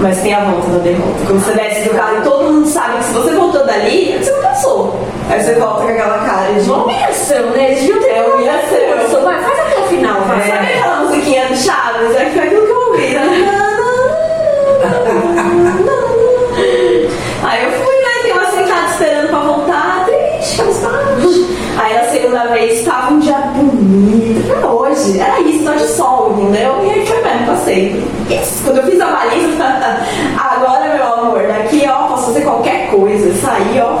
mas 0.00 0.20
tem 0.20 0.34
a 0.34 0.40
volta 0.40 0.68
da 0.68 0.78
derrota. 0.78 1.14
Quando 1.26 1.44
você 1.44 1.52
desce 1.52 1.88
do 1.88 1.94
carro 1.94 2.18
e 2.18 2.22
todo 2.22 2.44
mundo 2.52 2.66
sabe 2.66 2.98
que 2.98 3.04
se 3.04 3.12
você 3.12 3.30
voltou 3.34 3.64
dali, 3.64 4.18
você 4.20 4.32
não 4.32 4.41
passou. 4.62 4.94
Aí 5.28 5.42
você 5.42 5.54
volta 5.54 5.82
com 5.82 5.88
aquela 5.88 6.18
cara 6.18 6.52
de. 6.52 6.70
Uma 6.70 6.84
humilhação, 6.84 7.50
né? 7.50 7.74
Deviam 7.74 7.98
ter 7.98 8.10
É 8.10 8.22
uma 8.22 8.36
humilhação. 8.36 8.78
Vai, 9.24 9.42
faz 9.42 9.58
até 9.60 9.80
o 9.80 9.82
final, 9.88 10.20
vai. 10.22 10.48
Sabe 10.48 10.66
aquela 10.66 10.96
musiquinha 11.04 11.48
do 11.48 11.56
Chaves? 11.56 12.14
É 12.16 12.24
que 12.24 12.30
foi 12.30 12.46
aquilo 12.46 12.66
que 12.66 12.72
eu 12.72 12.86
ouvi, 12.86 13.08
né? 13.08 13.22
Aí 17.42 17.64
eu 17.64 17.72
fui, 17.72 17.96
né? 17.96 18.08
Fiquei 18.22 18.34
lá 18.34 18.46
sentada 18.46 18.86
esperando 18.86 19.28
pra 19.30 19.40
voltar, 19.40 20.06
triste, 20.06 20.58
cabisbaixo. 20.58 21.48
Aí 21.76 21.94
na 21.94 22.04
segunda 22.04 22.46
vez 22.48 22.84
tava 22.84 23.14
um 23.14 23.18
dia 23.18 23.38
bonito. 23.38 24.52
Era 24.52 24.68
hoje, 24.68 25.18
era 25.18 25.40
isso, 25.40 25.64
tá 25.64 25.74
de 25.74 25.88
sol, 25.88 26.36
entendeu? 26.38 26.84
E 26.84 26.90
aí 26.90 27.04
foi 27.06 27.20
mesmo, 27.22 27.46
passei. 27.46 28.04
Yes. 28.30 28.60
Quando 28.64 28.76
eu 28.78 28.84
fiz 28.84 29.00
a 29.00 29.06
baliza, 29.06 29.64
agora, 30.38 30.94
meu 30.94 31.04
amor, 31.14 31.42
daqui, 31.48 31.84
ó, 31.88 32.06
posso 32.08 32.26
fazer 32.26 32.42
qualquer 32.42 32.90
coisa. 32.90 33.34
Sair, 33.34 33.80
ó. 33.82 33.91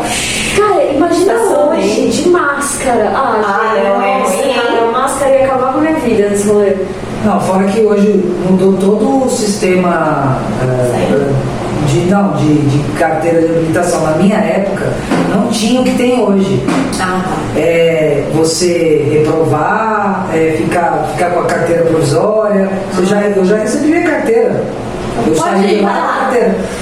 Máscara. 2.94 3.10
Ah, 3.14 3.42
Ah, 3.44 3.74
não, 3.84 4.02
é 4.02 4.82
a 4.82 4.92
máscara 4.92 5.30
ia 5.30 5.44
acabar 5.46 5.72
com 5.72 5.78
a 5.78 5.82
minha 5.82 5.94
vida 5.94 6.28
nesse 6.28 6.48
rolê. 6.48 6.76
Não, 7.24 7.40
fora 7.40 7.64
que 7.64 7.80
hoje 7.80 8.22
mudou 8.50 8.72
todo 8.74 9.24
o 9.24 9.30
sistema 9.30 10.38
eh, 10.60 11.30
de, 11.86 12.00
não, 12.10 12.32
de, 12.32 12.54
de 12.62 12.92
carteira 12.98 13.40
de 13.42 13.46
habilitação. 13.46 14.02
Na 14.02 14.16
minha 14.16 14.36
época, 14.38 14.92
não 15.30 15.48
tinha 15.48 15.80
o 15.80 15.84
que 15.84 15.96
tem 15.96 16.20
hoje. 16.20 16.64
Ah, 17.00 17.22
tá. 17.24 17.60
É, 17.60 18.24
você 18.34 19.08
reprovar, 19.12 20.26
é, 20.34 20.54
ficar, 20.56 21.06
ficar 21.12 21.30
com 21.30 21.40
a 21.40 21.44
carteira 21.44 21.84
provisória. 21.84 22.68
Eu 22.98 23.06
já, 23.06 23.20
eu 23.22 23.44
já 23.44 23.58
recebi 23.58 23.86
minha 23.88 24.10
carteira. 24.10 24.64
Eu 25.26 25.34
Pode 25.34 25.66
ir, 25.66 25.82
lá. 25.82 26.30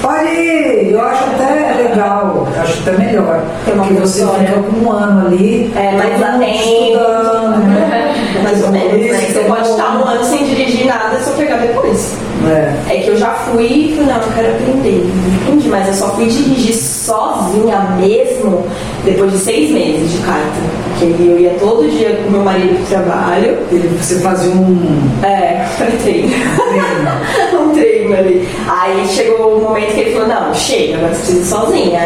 Pode 0.01 0.25
ir! 0.29 0.91
Eu 0.91 1.01
acho 1.01 1.23
até 1.25 1.75
legal, 1.83 2.47
acho 2.59 2.81
até 2.81 2.91
melhor. 2.97 3.43
Uma 3.67 3.83
Porque 3.83 3.93
você 3.95 4.25
fica 4.25 4.53
com 4.63 4.85
um 4.85 4.91
ano 4.91 5.27
ali, 5.27 5.71
É, 5.75 5.89
atento. 5.97 6.45
estudando, 6.45 7.57
né? 7.67 8.15
Mais 8.43 8.63
ou 8.63 8.71
menos, 8.71 8.93
né? 8.93 9.17
Você 9.19 9.33
todo 9.33 9.47
pode 9.47 9.69
estar 9.69 9.97
um 9.97 10.05
ano 10.05 10.23
sem 10.23 10.45
dirigir 10.45 10.85
nada, 10.87 11.17
é 11.17 11.19
só 11.19 11.31
pegar 11.31 11.57
depois. 11.57 12.17
É. 12.47 12.73
É 12.95 12.99
que 13.01 13.09
eu 13.09 13.10
já 13.21 13.33
fui 13.35 13.65
e 13.67 13.95
falei, 13.95 14.13
não, 14.13 14.21
eu 14.21 14.31
quero 14.33 14.49
aprender. 14.55 15.05
Entendi, 15.47 15.69
mas 15.69 15.87
eu 15.89 15.93
só 15.93 16.09
fui 16.15 16.25
dirigir 16.25 16.73
sozinha 16.73 17.79
mesmo 17.99 18.65
depois 19.05 19.31
de 19.31 19.37
seis 19.37 19.69
meses 19.69 20.11
de 20.11 20.17
carta. 20.25 20.81
Que 20.97 21.05
eu 21.05 21.39
ia 21.39 21.51
todo 21.59 21.87
dia 21.87 22.19
com 22.23 22.31
meu 22.31 22.41
marido 22.41 22.75
pro 22.77 22.85
trabalho. 22.87 23.59
Ele- 23.71 23.95
Você 24.01 24.19
fazia 24.21 24.51
um. 24.51 24.99
É, 25.23 25.67
pra 25.77 25.85
treino. 26.01 26.31
um 27.61 27.69
treino 27.73 28.15
ali. 28.17 28.47
Aí 28.67 29.07
chegou 29.07 29.57
o 29.57 29.61
momento 29.61 29.93
que 29.93 29.99
ele 29.99 30.13
falou, 30.13 30.27
não, 30.27 30.53
chega, 30.55 30.97
agora 30.97 31.13
você 31.13 31.19
precisa 31.33 31.41
ir 31.41 31.45
sozinha. 31.45 32.01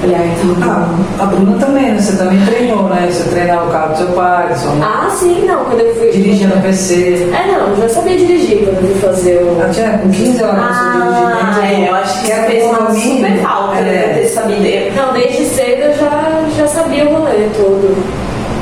Eu 0.00 0.14
ah, 0.62 0.88
a 1.18 1.26
Bruna 1.26 1.58
também, 1.58 1.90
né? 1.92 2.00
Você 2.00 2.16
também 2.16 2.38
treinou, 2.46 2.84
né? 2.84 3.08
Você 3.10 3.28
treinava 3.30 3.66
o 3.68 3.72
carro 3.72 3.92
do 3.92 3.98
seu 3.98 4.06
pai, 4.08 4.54
sua 4.54 4.70
mãe, 4.72 4.88
Ah, 4.88 5.10
sim, 5.10 5.44
não, 5.44 5.64
quando 5.64 5.80
eu 5.80 5.94
fui. 5.96 6.10
dirigia 6.10 6.46
no 6.46 6.62
PC. 6.62 7.28
É, 7.32 7.50
não, 7.52 7.68
eu 7.70 7.76
já 7.76 7.88
sabia 7.88 8.16
dirigir 8.16 8.58
quando 8.64 8.76
eu 8.76 8.92
fui 8.92 9.00
fazer 9.00 9.42
o. 9.42 9.60
Ah, 9.60 9.68
tinha 9.70 9.98
com 9.98 10.08
15 10.10 10.42
horas 10.44 10.56
Ah, 10.56 11.50
você 11.52 11.60
dirigia. 11.62 11.84
é, 11.86 11.90
eu 11.90 11.94
acho 11.96 12.20
que 12.22 12.32
fez 12.32 12.64
uma 12.64 12.76
super 12.78 12.92
mínimo. 12.92 13.42
falta 13.42 13.78
É. 13.78 13.82
né, 13.82 14.14
ter 14.20 14.28
sabido. 14.28 14.64
Eu- 14.64 14.92
Não, 14.92 15.12
desde 15.12 15.44
cedo 15.46 15.82
eu 15.82 15.94
já, 15.96 16.44
já 16.56 16.68
sabia 16.68 17.04
o 17.08 17.14
rolê 17.14 17.48
todo. 17.56 17.96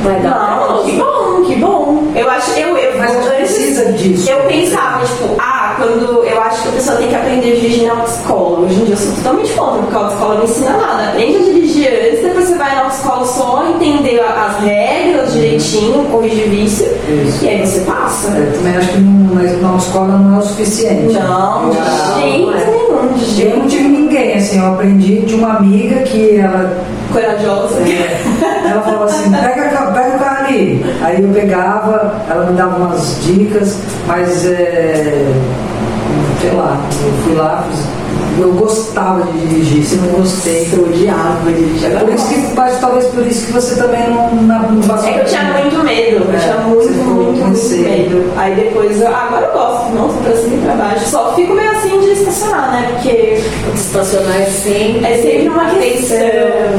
Vai 0.03 0.21
dar 0.21 0.31
Não, 0.69 0.85
que 0.85 0.93
bom, 0.93 1.43
que 1.47 1.57
bom. 1.57 2.13
Eu 2.15 2.31
acho, 2.31 2.51
eu, 2.59 2.77
eu 2.77 2.99
Mas 2.99 3.11
a 3.11 3.13
gente 3.15 3.29
antes, 3.29 3.55
precisa 3.57 3.93
disso. 3.93 4.31
Eu 4.31 4.41
pensava, 4.47 5.05
tipo, 5.05 5.35
ah, 5.39 5.56
quando 5.77 6.25
eu 6.25 6.41
acho 6.43 6.63
que 6.63 6.69
a 6.69 6.73
pessoa 6.73 6.97
tem 6.99 7.09
que 7.09 7.15
aprender 7.15 7.53
a 7.53 7.55
dirigir 7.57 7.87
na 7.87 7.95
autoescola. 7.95 8.61
Hoje 8.61 8.75
em 8.81 8.85
dia 8.85 8.95
eu 8.95 8.99
sou 8.99 9.13
totalmente 9.17 9.53
contra, 9.53 9.79
porque 9.83 9.95
a 9.95 9.99
autoescola 9.99 10.35
não 10.37 10.45
ensina 10.45 10.71
nada. 10.77 11.09
Aprende 11.11 11.37
a 11.37 11.41
dirigir 11.43 11.89
antes, 11.89 12.23
depois 12.25 12.45
você 12.49 12.55
vai 12.59 12.75
na 12.75 12.81
autoescola 12.83 13.25
só 13.27 13.65
entender 13.69 14.21
as 14.21 14.59
regras 14.63 15.33
direitinho, 15.33 16.05
corrigir 16.11 16.49
vício, 16.49 16.87
Isso. 17.09 17.45
e 17.45 17.49
aí 17.49 17.67
você 17.67 17.81
passa. 17.81 18.29
Eu 18.29 18.53
também 18.53 18.77
acho 18.77 18.89
que 18.89 18.99
não, 18.99 19.35
mas 19.35 19.61
na 19.63 19.77
escola 19.77 20.19
não 20.19 20.37
é 20.37 20.39
o 20.39 20.43
suficiente. 20.43 21.13
Não, 21.15 21.71
de 21.71 21.77
Eu- 21.77 22.53
jeito 22.53 22.71
nenhum, 22.71 23.13
de 23.15 23.23
Eu 23.23 23.27
jeito 23.37 23.57
não 23.59 23.67
tive 23.69 23.89
ninguém, 23.89 24.35
assim, 24.35 24.59
eu 24.59 24.67
aprendi 24.67 25.21
de 25.21 25.35
uma 25.35 25.57
amiga 25.57 26.01
que 26.03 26.37
ela, 26.39 26.79
corajosa. 27.13 27.77
ela 28.69 28.83
falava 28.83 29.05
assim, 29.05 29.31
pega, 29.31 29.63
pega 29.93 30.17
o 30.17 30.19
carro 30.19 30.47
ali. 30.47 30.85
Aí 31.03 31.23
eu 31.23 31.29
pegava, 31.29 32.15
ela 32.29 32.47
me 32.47 32.57
dava 32.57 32.77
umas 32.77 33.19
dicas, 33.25 33.79
mas 34.07 34.47
é, 34.47 35.27
sei 36.41 36.51
lá, 36.53 36.79
eu 37.05 37.13
fui 37.25 37.35
lá, 37.35 37.67
eu 38.39 38.53
gostava 38.53 39.23
de 39.23 39.47
dirigir, 39.47 39.85
se 39.85 39.97
não 39.97 40.09
gostei, 40.21 40.69
Eu 40.73 40.85
odiava 40.85 41.51
dirigir. 41.53 41.91
Por 41.99 42.09
isso 42.13 42.29
que, 42.29 42.55
talvez 42.81 43.07
por 43.07 43.27
isso 43.27 43.47
que 43.47 43.53
você 43.53 43.77
também 43.77 44.09
não, 44.11 44.35
não, 44.35 44.73
não 44.73 44.83
passou. 44.89 45.09
É 45.09 45.13
que 45.15 45.21
eu 45.21 45.25
tinha 45.25 45.45
muito 45.45 45.85
medo, 45.85 46.25
eu 46.29 46.35
É, 46.35 46.39
tinha 46.39 46.57
muito, 46.59 46.93
muito, 46.93 47.47
muito 47.47 47.83
medo. 47.83 48.33
Aí 48.37 48.55
depois, 48.55 49.01
eu, 49.01 49.09
agora 49.09 49.47
eu 49.47 49.53
gosto, 49.53 49.95
nossa, 49.95 50.17
pra 50.19 50.37
cima 50.37 50.55
e 50.57 50.61
pra 50.61 50.75
baixo. 50.75 51.07
Só 51.07 51.35
fico 51.35 51.55
meio 51.55 51.71
assim 51.71 51.99
de 52.01 52.11
estacionar, 52.13 52.73
né? 52.73 52.89
Porque 52.93 53.41
Estacionar 53.75 54.37
assim. 54.43 55.03
é 55.05 55.17
sempre 55.19 55.49
uma 55.49 55.65
questão, 55.71 56.17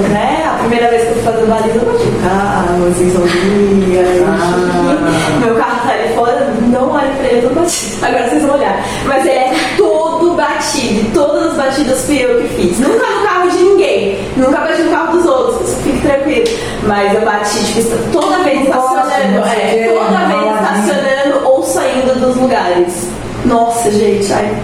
né? 0.09 0.43
A 0.53 0.57
primeira 0.59 0.89
vez 0.89 1.03
que 1.03 1.07
eu 1.09 1.13
fui 1.15 1.23
fazer 1.23 1.45
baliza, 1.45 1.75
eu 1.75 1.85
bati 1.85 2.03
o 2.03 2.21
carro, 2.23 2.87
assim, 2.89 3.11
sozinha. 3.11 4.03
Ah. 4.27 5.39
Meu 5.43 5.55
carro 5.55 5.87
tá 5.87 5.93
ali 5.93 6.13
fora, 6.15 6.36
não 6.67 6.91
olha 6.91 7.09
pra 7.11 7.27
ele, 7.27 7.45
eu 7.45 7.49
tô 7.49 7.55
batido. 7.59 8.05
Agora 8.05 8.29
vocês 8.29 8.43
vão 8.43 8.55
olhar. 8.55 8.85
Mas 9.05 9.25
ele 9.25 9.35
é 9.35 9.53
todo 9.77 10.35
batido, 10.35 11.11
todas 11.13 11.51
as 11.51 11.57
batidas 11.57 12.05
fui 12.05 12.23
eu 12.23 12.41
que 12.41 12.47
fiz. 12.49 12.79
Nunca 12.79 13.07
no 13.07 13.23
carro 13.23 13.49
de 13.49 13.57
ninguém, 13.57 14.19
nunca 14.37 14.59
bati 14.59 14.81
no 14.83 14.91
carro 14.91 15.17
dos 15.17 15.25
outros, 15.25 15.75
fique 15.83 16.01
tranquilo. 16.01 16.45
Mas 16.83 17.13
eu 17.13 17.21
bati, 17.21 17.65
tipo, 17.65 17.97
toda 18.11 18.39
vez 18.43 18.61
estacionando, 18.61 19.45
é, 19.45 19.91
toda 19.93 20.17
é 20.17 20.27
vez 20.27 20.55
estacionando 20.55 21.47
ou 21.47 21.63
saindo 21.63 22.19
dos 22.19 22.35
lugares. 22.37 23.07
Nossa, 23.45 23.89
gente, 23.91 24.31
ai, 24.33 24.55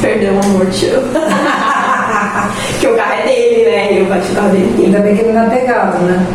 perdeu 0.00 0.34
o 0.34 0.38
amor, 0.38 0.66
tio. 0.70 1.00
que 2.80 2.86
o 2.86 2.96
carro 2.96 3.12
é 3.12 3.22
dele, 3.26 3.70
né? 3.70 3.92
E 3.92 3.98
eu 3.98 4.06
bati 4.06 4.32
o 4.32 4.34
carro 4.34 4.50
dele. 4.50 4.84
Ainda 4.86 5.00
bem 5.00 5.14
que 5.14 5.22
ele 5.22 5.32
não 5.32 5.46
é 5.46 5.50
pegado, 5.50 5.98
né? 5.98 6.26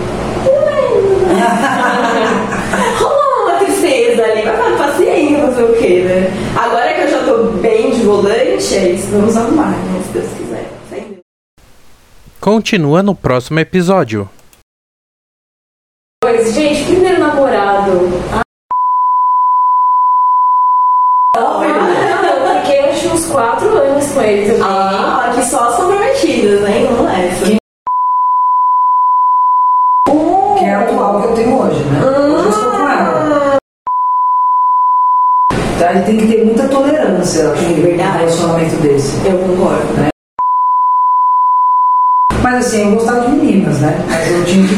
Rolou 3.00 3.44
uma 3.50 3.54
tristeza 3.60 4.24
ali, 4.24 4.44
mas 4.46 4.75
falando, 5.26 5.36
paciência, 5.36 5.46
fazer 5.48 5.64
o 5.64 5.78
quê, 5.78 6.04
né? 6.04 6.28
Agora 6.58 6.94
que 6.94 7.02
eu 7.02 7.10
já 7.10 7.26
tô 7.26 7.44
bem 7.60 7.92
de 7.92 8.04
volante, 8.04 8.76
é 8.76 8.92
isso, 8.92 9.08
vamos 9.12 9.36
arrumar, 9.36 9.72
né? 9.72 10.02
Se 10.06 10.12
Deus 10.12 10.34
quiser. 10.34 10.70
Sem. 10.90 11.20
Continua 12.40 13.02
no 13.02 13.16
próximo 13.16 13.60
episódio. 13.60 14.30
Pois, 16.24 16.54
gente, 16.54 16.86
primeiro 16.86 17.20
namorado. 17.20 17.92
Ah, 18.32 18.42
não, 21.36 21.64
eu 21.64 22.62
fiquei 22.62 22.80
acho 22.90 23.02
que 23.02 23.08
uns 23.08 23.26
4 23.28 23.68
anos 23.68 24.12
com 24.12 24.22
ele 24.22 24.46
também. 24.48 24.64
Ah, 24.64 25.30
aqui 25.30 25.44
só 25.44 25.70
as 25.70 25.76
comprometidas, 25.76 26.62
né? 26.62 26.86
Vamos 26.86 27.12
nessa. 27.12 27.46
Que 30.58 30.64
é 30.64 30.74
a 30.74 30.82
atual 30.82 31.22
que 31.22 31.28
eu 31.28 31.36
tenho 31.36 31.60
hoje, 31.60 31.84
né? 31.84 32.00
Hoje 32.06 32.46
eu 32.46 32.50
estou 32.50 32.72
com 32.72 32.90
ela. 32.90 33.58
Então, 35.86 35.98
aí 35.98 36.02
tem 36.02 36.18
que 36.18 36.28
ter 36.28 36.44
muita 36.44 36.68
tolerância, 36.68 37.52
acho, 37.52 37.64
É 37.64 38.08
um 38.08 38.18
relacionamento 38.18 38.76
desse. 38.78 39.28
Eu 39.28 39.38
concordo. 39.38 39.86
Mas 42.42 42.66
assim, 42.66 42.82
eu 42.86 42.92
gostava 42.96 43.28
de 43.28 43.36
meninas, 43.36 43.80
né? 43.80 44.04
Mas 44.10 44.32
eu 44.32 44.46
tinha 44.46 44.68
que 44.68 44.76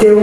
ter 0.00 0.14
um 0.14 0.20